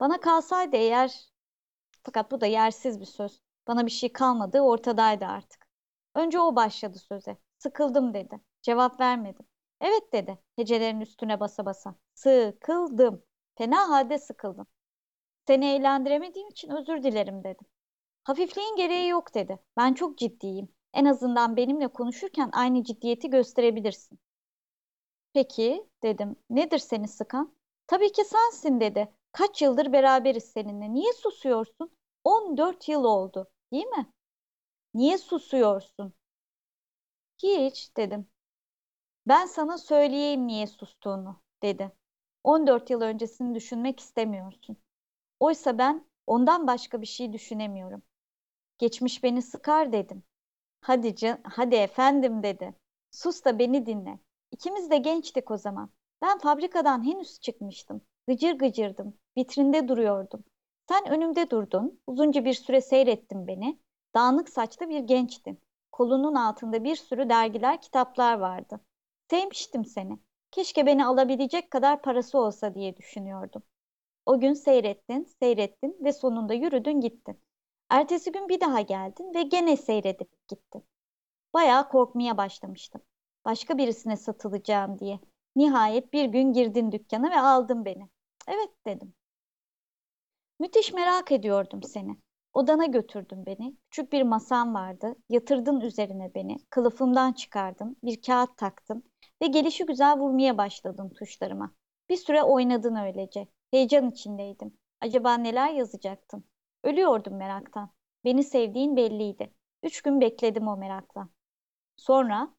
Bana 0.00 0.20
kalsaydı 0.20 0.76
eğer, 0.76 1.30
fakat 2.02 2.30
bu 2.32 2.40
da 2.40 2.46
yersiz 2.46 3.00
bir 3.00 3.06
söz. 3.06 3.40
Bana 3.68 3.86
bir 3.86 3.90
şey 3.90 4.12
kalmadığı 4.12 4.60
ortadaydı 4.60 5.24
artık. 5.26 5.68
Önce 6.14 6.40
o 6.40 6.56
başladı 6.56 6.98
söze. 6.98 7.36
Sıkıldım 7.58 8.14
dedi. 8.14 8.40
Cevap 8.62 9.00
vermedim. 9.00 9.46
Evet 9.80 10.12
dedi 10.12 10.38
hecelerin 10.56 11.00
üstüne 11.00 11.40
basa 11.40 11.66
basa. 11.66 11.94
Sıkıldım. 12.14 13.22
Fena 13.58 13.88
halde 13.88 14.18
sıkıldım. 14.18 14.66
Seni 15.46 15.66
eğlendiremediğim 15.66 16.48
için 16.48 16.70
özür 16.70 17.02
dilerim 17.02 17.44
dedim. 17.44 17.66
Hafifliğin 18.24 18.76
gereği 18.76 19.08
yok 19.08 19.34
dedi. 19.34 19.58
Ben 19.76 19.94
çok 19.94 20.18
ciddiyim. 20.18 20.68
En 20.94 21.04
azından 21.04 21.56
benimle 21.56 21.88
konuşurken 21.88 22.50
aynı 22.52 22.84
ciddiyeti 22.84 23.30
gösterebilirsin. 23.30 24.18
Peki 25.32 25.88
dedim. 26.02 26.36
Nedir 26.50 26.78
seni 26.78 27.08
sıkan? 27.08 27.54
Tabii 27.86 28.12
ki 28.12 28.24
sensin 28.24 28.80
dedi. 28.80 29.14
Kaç 29.32 29.62
yıldır 29.62 29.92
beraberiz 29.92 30.44
seninle. 30.44 30.92
Niye 30.94 31.12
susuyorsun? 31.12 31.90
14 32.24 32.88
yıl 32.88 33.04
oldu, 33.04 33.50
değil 33.72 33.86
mi? 33.86 34.12
Niye 34.94 35.18
susuyorsun? 35.18 36.14
Hiç 37.42 37.96
dedim. 37.96 38.28
Ben 39.30 39.46
sana 39.46 39.78
söyleyeyim 39.78 40.46
niye 40.46 40.66
sustuğunu 40.66 41.36
dedi. 41.62 41.92
14 42.44 42.90
yıl 42.90 43.00
öncesini 43.00 43.54
düşünmek 43.54 44.00
istemiyorsun. 44.00 44.76
Oysa 45.40 45.78
ben 45.78 46.06
ondan 46.26 46.66
başka 46.66 47.00
bir 47.00 47.06
şey 47.06 47.32
düşünemiyorum. 47.32 48.02
Geçmiş 48.78 49.24
beni 49.24 49.42
sıkar 49.42 49.92
dedim. 49.92 50.22
Hadi 50.80 51.16
can, 51.16 51.40
hadi 51.44 51.74
efendim 51.74 52.42
dedi. 52.42 52.74
Sus 53.10 53.44
da 53.44 53.58
beni 53.58 53.86
dinle. 53.86 54.18
İkimiz 54.50 54.90
de 54.90 54.96
gençtik 54.96 55.50
o 55.50 55.56
zaman. 55.56 55.90
Ben 56.22 56.38
fabrikadan 56.38 57.04
henüz 57.04 57.40
çıkmıştım. 57.40 58.02
Gıcır 58.26 58.52
gıcırdım. 58.52 59.18
Vitrinde 59.36 59.88
duruyordum. 59.88 60.44
Sen 60.88 61.08
önümde 61.08 61.50
durdun. 61.50 62.00
Uzunca 62.06 62.44
bir 62.44 62.54
süre 62.54 62.80
seyrettin 62.80 63.46
beni. 63.46 63.80
Dağınık 64.14 64.48
saçlı 64.48 64.88
bir 64.88 65.00
gençtin. 65.00 65.60
Kolunun 65.92 66.34
altında 66.34 66.84
bir 66.84 66.96
sürü 66.96 67.28
dergiler, 67.28 67.80
kitaplar 67.80 68.38
vardı. 68.38 68.80
Sevmiştim 69.30 69.84
seni. 69.84 70.18
Keşke 70.50 70.86
beni 70.86 71.06
alabilecek 71.06 71.70
kadar 71.70 72.02
parası 72.02 72.38
olsa 72.38 72.74
diye 72.74 72.96
düşünüyordum. 72.96 73.62
O 74.26 74.40
gün 74.40 74.52
seyrettin, 74.52 75.24
seyrettin 75.24 75.96
ve 76.04 76.12
sonunda 76.12 76.54
yürüdün 76.54 77.00
gittin. 77.00 77.40
Ertesi 77.88 78.32
gün 78.32 78.48
bir 78.48 78.60
daha 78.60 78.80
geldin 78.80 79.34
ve 79.34 79.42
gene 79.42 79.76
seyredip 79.76 80.48
gittin. 80.48 80.84
Bayağı 81.54 81.88
korkmaya 81.88 82.36
başlamıştım. 82.36 83.02
Başka 83.44 83.78
birisine 83.78 84.16
satılacağım 84.16 84.98
diye. 84.98 85.20
Nihayet 85.56 86.12
bir 86.12 86.24
gün 86.24 86.52
girdin 86.52 86.92
dükkana 86.92 87.30
ve 87.30 87.40
aldın 87.40 87.84
beni. 87.84 88.08
Evet 88.48 88.70
dedim. 88.86 89.14
Müthiş 90.58 90.92
merak 90.92 91.32
ediyordum 91.32 91.82
seni. 91.82 92.16
Odana 92.52 92.86
götürdün 92.86 93.46
beni. 93.46 93.76
Küçük 93.90 94.12
bir 94.12 94.22
masam 94.22 94.74
vardı. 94.74 95.16
Yatırdın 95.28 95.80
üzerine 95.80 96.34
beni. 96.34 96.56
Kılıfımdan 96.70 97.32
çıkardın. 97.32 97.96
Bir 98.04 98.22
kağıt 98.22 98.56
taktın. 98.56 99.09
Ve 99.42 99.46
gelişi 99.46 99.86
güzel 99.86 100.18
vurmaya 100.18 100.58
başladın 100.58 101.08
tuşlarıma. 101.08 101.74
Bir 102.08 102.16
süre 102.16 102.42
oynadın 102.42 102.94
öylece. 102.94 103.48
Heyecan 103.70 104.10
içindeydim. 104.10 104.78
Acaba 105.00 105.34
neler 105.34 105.72
yazacaktın? 105.72 106.44
Ölüyordum 106.84 107.36
meraktan. 107.36 107.90
Beni 108.24 108.44
sevdiğin 108.44 108.96
belliydi. 108.96 109.54
Üç 109.82 110.02
gün 110.02 110.20
bekledim 110.20 110.68
o 110.68 110.76
merakla. 110.76 111.28
Sonra, 111.96 112.54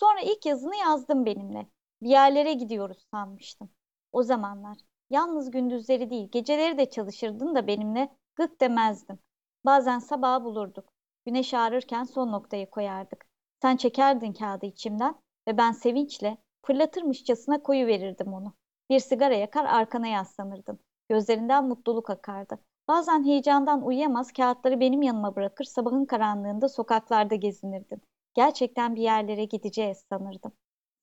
sonra 0.00 0.20
ilk 0.20 0.46
yazını 0.46 0.76
yazdım 0.76 1.26
benimle. 1.26 1.66
Bir 2.02 2.08
yerlere 2.08 2.52
gidiyoruz 2.52 3.06
sanmıştım. 3.10 3.70
O 4.12 4.22
zamanlar 4.22 4.78
yalnız 5.10 5.50
gündüzleri 5.50 6.10
değil 6.10 6.28
geceleri 6.30 6.78
de 6.78 6.90
çalışırdın 6.90 7.54
da 7.54 7.66
benimle 7.66 8.16
gık 8.34 8.60
demezdim. 8.60 9.18
Bazen 9.64 9.98
sabahı 9.98 10.44
bulurduk. 10.44 10.92
Güneş 11.26 11.54
ağrırken 11.54 12.04
son 12.04 12.32
noktayı 12.32 12.70
koyardık. 12.70 13.26
Sen 13.62 13.76
çekerdin 13.76 14.32
kağıdı 14.32 14.66
içimden 14.66 15.14
ve 15.48 15.56
ben 15.56 15.72
sevinçle 15.72 16.38
fırlatırmışçasına 16.62 17.62
koyu 17.62 17.86
verirdim 17.86 18.32
onu. 18.32 18.54
Bir 18.90 18.98
sigara 19.00 19.34
yakar 19.34 19.64
arkana 19.64 20.06
yaslanırdın. 20.06 20.78
Gözlerinden 21.08 21.64
mutluluk 21.68 22.10
akardı. 22.10 22.58
Bazen 22.88 23.24
heyecandan 23.24 23.82
uyuyamaz 23.82 24.32
kağıtları 24.32 24.80
benim 24.80 25.02
yanıma 25.02 25.36
bırakır 25.36 25.64
sabahın 25.64 26.04
karanlığında 26.04 26.68
sokaklarda 26.68 27.34
gezinirdin. 27.34 28.02
Gerçekten 28.34 28.94
bir 28.96 29.02
yerlere 29.02 29.44
gideceğiz 29.44 30.04
sanırdım. 30.08 30.52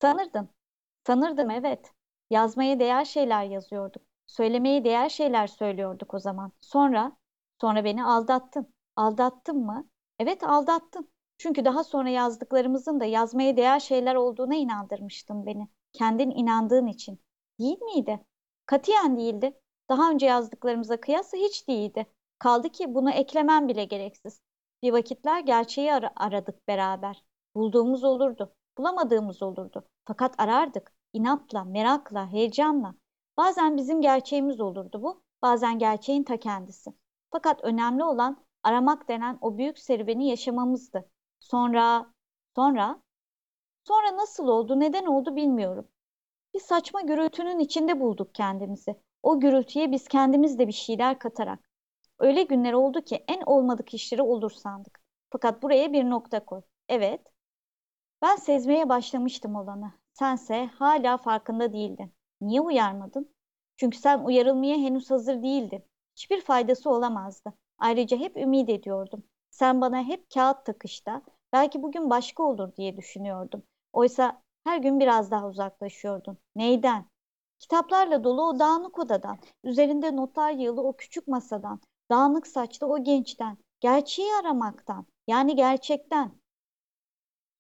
Sanırdın. 0.02 0.50
Sanırdım 1.08 1.50
evet. 1.50 1.92
Yazmaya 2.30 2.80
değer 2.80 3.06
şeyler 3.06 3.44
yazıyorduk. 3.44 4.04
Söylemeye 4.28 4.84
değer 4.84 5.10
şeyler 5.10 5.48
söylüyorduk 5.48 6.14
o 6.14 6.20
zaman. 6.20 6.52
Sonra, 6.62 7.18
sonra 7.62 7.84
beni 7.84 8.06
aldattın. 8.06 8.74
Aldattın 8.96 9.58
mı? 9.58 9.90
Evet 10.20 10.44
aldattın. 10.44 11.13
Çünkü 11.38 11.66
daha 11.66 11.84
sonra 11.84 12.10
yazdıklarımızın 12.10 13.00
da 13.00 13.06
yazmaya 13.06 13.58
değer 13.58 13.80
şeyler 13.80 14.16
olduğuna 14.16 14.56
inandırmıştın 14.56 15.46
beni. 15.46 15.68
Kendin 15.94 16.32
inandığın 16.32 16.88
için. 16.88 17.20
Değil 17.60 17.82
miydi? 17.82 18.26
Katiyen 18.66 19.18
değildi. 19.18 19.60
Daha 19.90 20.12
önce 20.12 20.26
yazdıklarımıza 20.26 21.02
kıyasla 21.02 21.38
hiç 21.38 21.68
değildi. 21.68 22.06
Kaldı 22.40 22.70
ki 22.70 22.96
bunu 22.96 23.12
eklemem 23.12 23.68
bile 23.68 23.86
gereksiz. 23.86 24.42
Bir 24.84 24.94
vakitler 24.94 25.40
gerçeği 25.40 25.94
ar 25.94 26.12
aradık 26.16 26.68
beraber. 26.68 27.24
Bulduğumuz 27.56 28.04
olurdu, 28.04 28.56
bulamadığımız 28.78 29.44
olurdu. 29.44 29.88
Fakat 30.06 30.36
arardık. 30.38 30.94
İnatla, 31.14 31.64
merakla, 31.64 32.32
heyecanla. 32.32 32.96
Bazen 33.38 33.78
bizim 33.78 34.02
gerçeğimiz 34.02 34.60
olurdu 34.60 35.04
bu, 35.04 35.24
bazen 35.42 35.80
gerçeğin 35.80 36.24
ta 36.24 36.38
kendisi. 36.38 36.94
Fakat 37.32 37.64
önemli 37.64 38.04
olan 38.04 38.46
aramak 38.64 39.10
denen 39.10 39.38
o 39.42 39.58
büyük 39.58 39.80
serüveni 39.80 40.30
yaşamamızdı. 40.30 41.10
Sonra, 41.44 42.14
sonra, 42.56 43.02
sonra 43.84 44.18
nasıl 44.18 44.48
oldu, 44.48 44.80
neden 44.80 45.06
oldu 45.06 45.36
bilmiyorum. 45.36 45.88
Bir 46.54 46.60
saçma 46.60 47.02
gürültünün 47.02 47.60
içinde 47.60 48.00
bulduk 48.00 48.36
kendimizi. 48.36 48.96
O 49.24 49.40
gürültüye 49.40 49.92
biz 49.92 50.08
kendimiz 50.08 50.60
de 50.60 50.68
bir 50.68 50.74
şeyler 50.74 51.20
katarak. 51.20 51.70
Öyle 52.20 52.44
günler 52.44 52.74
oldu 52.74 53.02
ki 53.02 53.26
en 53.28 53.42
olmadık 53.46 53.94
işleri 53.94 54.22
olur 54.22 54.52
sandık. 54.52 55.02
Fakat 55.32 55.64
buraya 55.64 55.94
bir 55.94 56.04
nokta 56.10 56.46
koy. 56.46 56.62
Evet, 56.90 57.22
ben 58.22 58.36
sezmeye 58.36 58.90
başlamıştım 58.90 59.56
olanı. 59.56 59.94
Sense 60.14 60.66
hala 60.66 61.18
farkında 61.18 61.74
değildin. 61.74 62.14
Niye 62.42 62.62
uyarmadın? 62.62 63.36
Çünkü 63.78 63.98
sen 63.98 64.20
uyarılmaya 64.24 64.76
henüz 64.78 65.12
hazır 65.12 65.44
değildin. 65.44 65.86
Hiçbir 66.16 66.42
faydası 66.42 66.90
olamazdı. 66.90 67.54
Ayrıca 67.78 68.18
hep 68.18 68.38
ümit 68.38 68.70
ediyordum. 68.70 69.24
Sen 69.54 69.82
bana 69.82 70.04
hep 70.04 70.30
kağıt 70.34 70.66
takışta, 70.66 71.22
belki 71.54 71.84
bugün 71.84 72.10
başka 72.10 72.44
olur 72.44 72.76
diye 72.76 72.98
düşünüyordum. 72.98 73.64
Oysa 73.94 74.42
her 74.64 74.78
gün 74.78 75.00
biraz 75.00 75.32
daha 75.32 75.48
uzaklaşıyordun. 75.48 76.38
Neyden? 76.56 77.06
Kitaplarla 77.60 78.24
dolu 78.24 78.42
o 78.42 78.60
dağınık 78.60 79.00
odadan, 79.00 79.40
üzerinde 79.64 80.16
notlar 80.16 80.52
yığılı 80.52 80.82
o 80.84 80.98
küçük 80.98 81.28
masadan, 81.28 81.82
dağınık 82.12 82.48
saçlı 82.48 82.88
o 82.88 83.04
gençten, 83.04 83.58
gerçeği 83.80 84.34
aramaktan, 84.42 85.06
yani 85.28 85.56
gerçekten. 85.56 86.32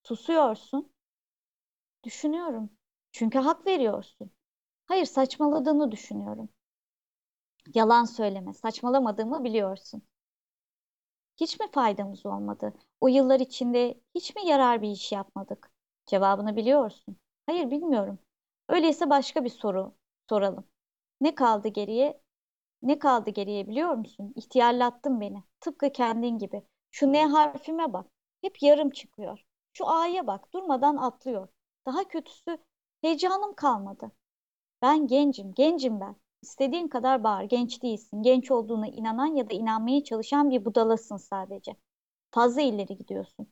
Susuyorsun. 0.03 0.91
Düşünüyorum. 2.03 2.69
Çünkü 3.11 3.39
hak 3.39 3.67
veriyorsun. 3.67 4.31
Hayır, 4.85 5.05
saçmaladığını 5.05 5.91
düşünüyorum. 5.91 6.49
Yalan 7.73 8.05
söyleme, 8.05 8.53
saçmalamadığımı 8.53 9.43
biliyorsun. 9.43 10.03
Hiç 11.37 11.59
mi 11.59 11.67
faydamız 11.71 12.25
olmadı? 12.25 12.73
O 13.01 13.07
yıllar 13.07 13.39
içinde 13.39 14.01
hiç 14.15 14.35
mi 14.35 14.45
yarar 14.47 14.81
bir 14.81 14.89
iş 14.89 15.11
yapmadık? 15.11 15.71
Cevabını 16.05 16.55
biliyorsun. 16.55 17.17
Hayır, 17.45 17.71
bilmiyorum. 17.71 18.19
Öyleyse 18.69 19.09
başka 19.09 19.43
bir 19.43 19.49
soru 19.49 19.95
soralım. 20.29 20.67
Ne 21.21 21.35
kaldı 21.35 21.67
geriye? 21.67 22.21
Ne 22.83 22.99
kaldı 22.99 23.29
geriye 23.31 23.67
biliyor 23.67 23.95
musun? 23.95 24.33
İhtiyarlattın 24.35 25.21
beni. 25.21 25.43
Tıpkı 25.59 25.91
kendin 25.93 26.37
gibi. 26.39 26.63
Şu 26.91 27.13
N 27.13 27.25
harfime 27.27 27.93
bak. 27.93 28.07
Hep 28.41 28.63
yarım 28.63 28.89
çıkıyor. 28.89 29.45
Şu 29.73 29.89
A'ya 29.89 30.27
bak. 30.27 30.53
Durmadan 30.53 30.97
atlıyor. 30.97 31.47
Daha 31.85 32.07
kötüsü 32.07 32.57
heyecanım 33.01 33.55
kalmadı. 33.55 34.11
Ben 34.81 35.07
gencim, 35.07 35.53
gencim 35.53 35.99
ben. 36.01 36.15
İstediğin 36.43 36.87
kadar 36.87 37.23
bağır, 37.23 37.43
genç 37.43 37.83
değilsin. 37.83 38.23
Genç 38.23 38.51
olduğuna 38.51 38.87
inanan 38.87 39.25
ya 39.25 39.49
da 39.49 39.53
inanmaya 39.53 40.03
çalışan 40.03 40.49
bir 40.49 40.65
budalasın 40.65 41.17
sadece. 41.17 41.75
Fazla 42.31 42.61
ileri 42.61 42.97
gidiyorsun. 42.97 43.47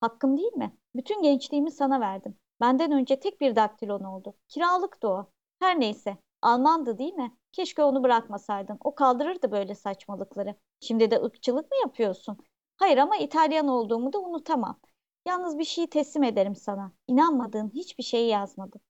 Hakkım 0.00 0.36
değil 0.38 0.52
mi? 0.52 0.76
Bütün 0.96 1.22
gençliğimi 1.22 1.70
sana 1.70 2.00
verdim. 2.00 2.36
Benden 2.60 2.92
önce 2.92 3.20
tek 3.20 3.40
bir 3.40 3.56
daktilon 3.56 4.00
oldu. 4.04 4.34
Kiralıktı 4.48 5.08
o. 5.08 5.30
Her 5.60 5.80
neyse. 5.80 6.16
Almandı 6.42 6.98
değil 6.98 7.14
mi? 7.14 7.36
Keşke 7.52 7.84
onu 7.84 8.02
bırakmasaydın. 8.02 8.78
O 8.84 8.94
kaldırırdı 8.94 9.50
böyle 9.52 9.74
saçmalıkları. 9.74 10.54
Şimdi 10.80 11.10
de 11.10 11.22
ırkçılık 11.22 11.70
mı 11.70 11.76
yapıyorsun? 11.82 12.38
Hayır 12.76 12.98
ama 12.98 13.16
İtalyan 13.16 13.68
olduğumu 13.68 14.12
da 14.12 14.18
unutamam. 14.20 14.80
Yalnız 15.26 15.58
bir 15.58 15.64
şey 15.64 15.86
teslim 15.86 16.22
ederim 16.22 16.56
sana. 16.56 16.92
İnanmadığın 17.08 17.70
hiçbir 17.74 18.04
şeyi 18.04 18.28
yazmadım. 18.28 18.80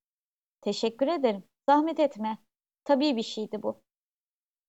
Teşekkür 0.60 1.08
ederim. 1.08 1.44
Zahmet 1.68 2.00
etme. 2.00 2.38
Tabii 2.84 3.16
bir 3.16 3.22
şeydi 3.22 3.62
bu. 3.62 3.82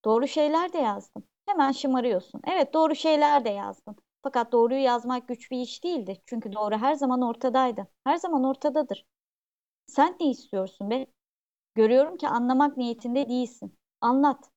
Doğru 0.04 0.28
şeyler 0.28 0.72
de 0.72 0.78
yazdım. 0.78 1.24
Hemen 1.46 1.72
şımarıyorsun. 1.72 2.40
Evet 2.48 2.74
doğru 2.74 2.94
şeyler 2.94 3.44
de 3.44 3.48
yazdım. 3.50 3.96
Fakat 4.22 4.52
doğruyu 4.52 4.80
yazmak 4.82 5.28
güç 5.28 5.50
bir 5.50 5.58
iş 5.60 5.84
değildi. 5.84 6.22
Çünkü 6.26 6.52
doğru 6.52 6.76
her 6.78 6.94
zaman 6.94 7.22
ortadaydı. 7.22 7.88
Her 8.04 8.16
zaman 8.16 8.44
ortadadır. 8.44 9.06
Sen 9.86 10.16
ne 10.20 10.30
istiyorsun 10.30 10.90
be? 10.90 11.06
Görüyorum 11.74 12.16
ki 12.16 12.28
anlamak 12.28 12.76
niyetinde 12.76 13.28
değilsin. 13.28 13.78
Anlat. 14.00 14.50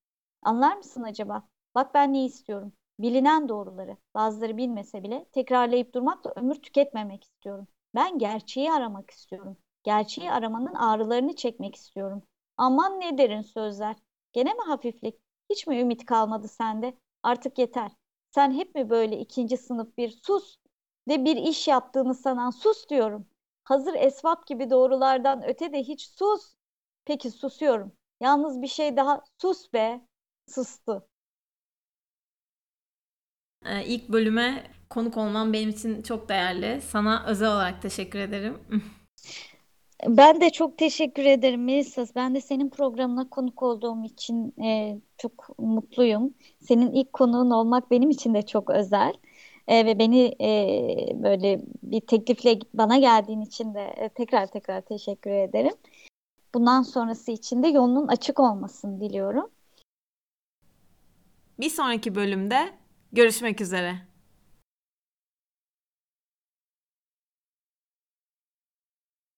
Anlar 0.43 0.77
mısın 0.77 1.03
acaba? 1.03 1.49
Bak 1.75 1.93
ben 1.93 2.13
ne 2.13 2.25
istiyorum. 2.25 2.73
Bilinen 2.99 3.49
doğruları, 3.49 3.97
bazıları 4.15 4.57
bilmese 4.57 5.03
bile 5.03 5.25
tekrarlayıp 5.31 5.93
durmakla 5.93 6.33
ömür 6.35 6.55
tüketmemek 6.55 7.23
istiyorum. 7.23 7.67
Ben 7.95 8.17
gerçeği 8.19 8.71
aramak 8.73 9.11
istiyorum. 9.11 9.57
Gerçeği 9.83 10.31
aramanın 10.31 10.73
ağrılarını 10.75 11.35
çekmek 11.35 11.75
istiyorum. 11.75 12.23
Aman 12.59 12.99
ne 12.99 13.17
derin 13.17 13.41
sözler. 13.41 13.95
Gene 14.33 14.53
mi 14.53 14.61
hafiflik? 14.67 15.15
Hiç 15.49 15.67
mi 15.67 15.79
ümit 15.79 16.05
kalmadı 16.05 16.47
sende? 16.47 16.97
Artık 17.23 17.57
yeter. 17.59 17.91
Sen 18.31 18.51
hep 18.51 18.75
mi 18.75 18.89
böyle 18.89 19.19
ikinci 19.19 19.57
sınıf 19.57 19.97
bir 19.97 20.09
sus 20.09 20.57
de 21.09 21.25
bir 21.25 21.35
iş 21.37 21.67
yaptığını 21.67 22.15
sanan 22.15 22.49
sus 22.49 22.89
diyorum. 22.89 23.27
Hazır 23.63 23.93
esvap 23.93 24.47
gibi 24.47 24.69
doğrulardan 24.69 25.43
öte 25.47 25.73
de 25.73 25.79
hiç 25.83 26.01
sus. 26.09 26.55
Peki 27.05 27.31
susuyorum. 27.31 27.93
Yalnız 28.21 28.61
bir 28.61 28.67
şey 28.67 28.97
daha 28.97 29.23
sus 29.41 29.73
be. 29.73 30.01
Sustu. 30.47 31.07
Ee, 33.65 33.85
ilk 33.85 34.09
bölüme 34.09 34.71
konuk 34.89 35.17
olman 35.17 35.53
benim 35.53 35.69
için 35.69 36.01
çok 36.01 36.29
değerli. 36.29 36.81
Sana 36.81 37.25
özel 37.27 37.47
olarak 37.49 37.81
teşekkür 37.81 38.19
ederim. 38.19 38.57
Ben 40.07 40.41
de 40.41 40.49
çok 40.49 40.77
teşekkür 40.77 41.25
ederim 41.25 41.63
Melisa. 41.63 42.05
Ben 42.15 42.35
de 42.35 42.41
senin 42.41 42.69
programına 42.69 43.29
konuk 43.29 43.63
olduğum 43.63 44.03
için 44.03 44.61
e, 44.63 44.97
çok 45.17 45.59
mutluyum. 45.59 46.33
Senin 46.59 46.91
ilk 46.91 47.13
konuğun 47.13 47.49
olmak 47.51 47.91
benim 47.91 48.09
için 48.09 48.33
de 48.33 48.41
çok 48.41 48.69
özel. 48.69 49.13
E, 49.67 49.85
ve 49.85 49.99
beni 49.99 50.35
e, 50.41 50.49
böyle 51.23 51.61
bir 51.83 52.01
teklifle 52.01 52.59
bana 52.73 52.97
geldiğin 52.97 53.41
için 53.41 53.73
de 53.73 53.81
e, 53.81 54.09
tekrar 54.09 54.47
tekrar 54.47 54.81
teşekkür 54.81 55.31
ederim. 55.31 55.73
Bundan 56.53 56.81
sonrası 56.81 57.31
için 57.31 57.63
de 57.63 57.67
yolunun 57.67 58.07
açık 58.07 58.39
olmasını 58.39 59.01
diliyorum. 59.01 59.49
Bir 61.59 61.69
sonraki 61.69 62.15
bölümde 62.15 62.69
görüşmek 63.13 63.61
üzere. 63.61 64.08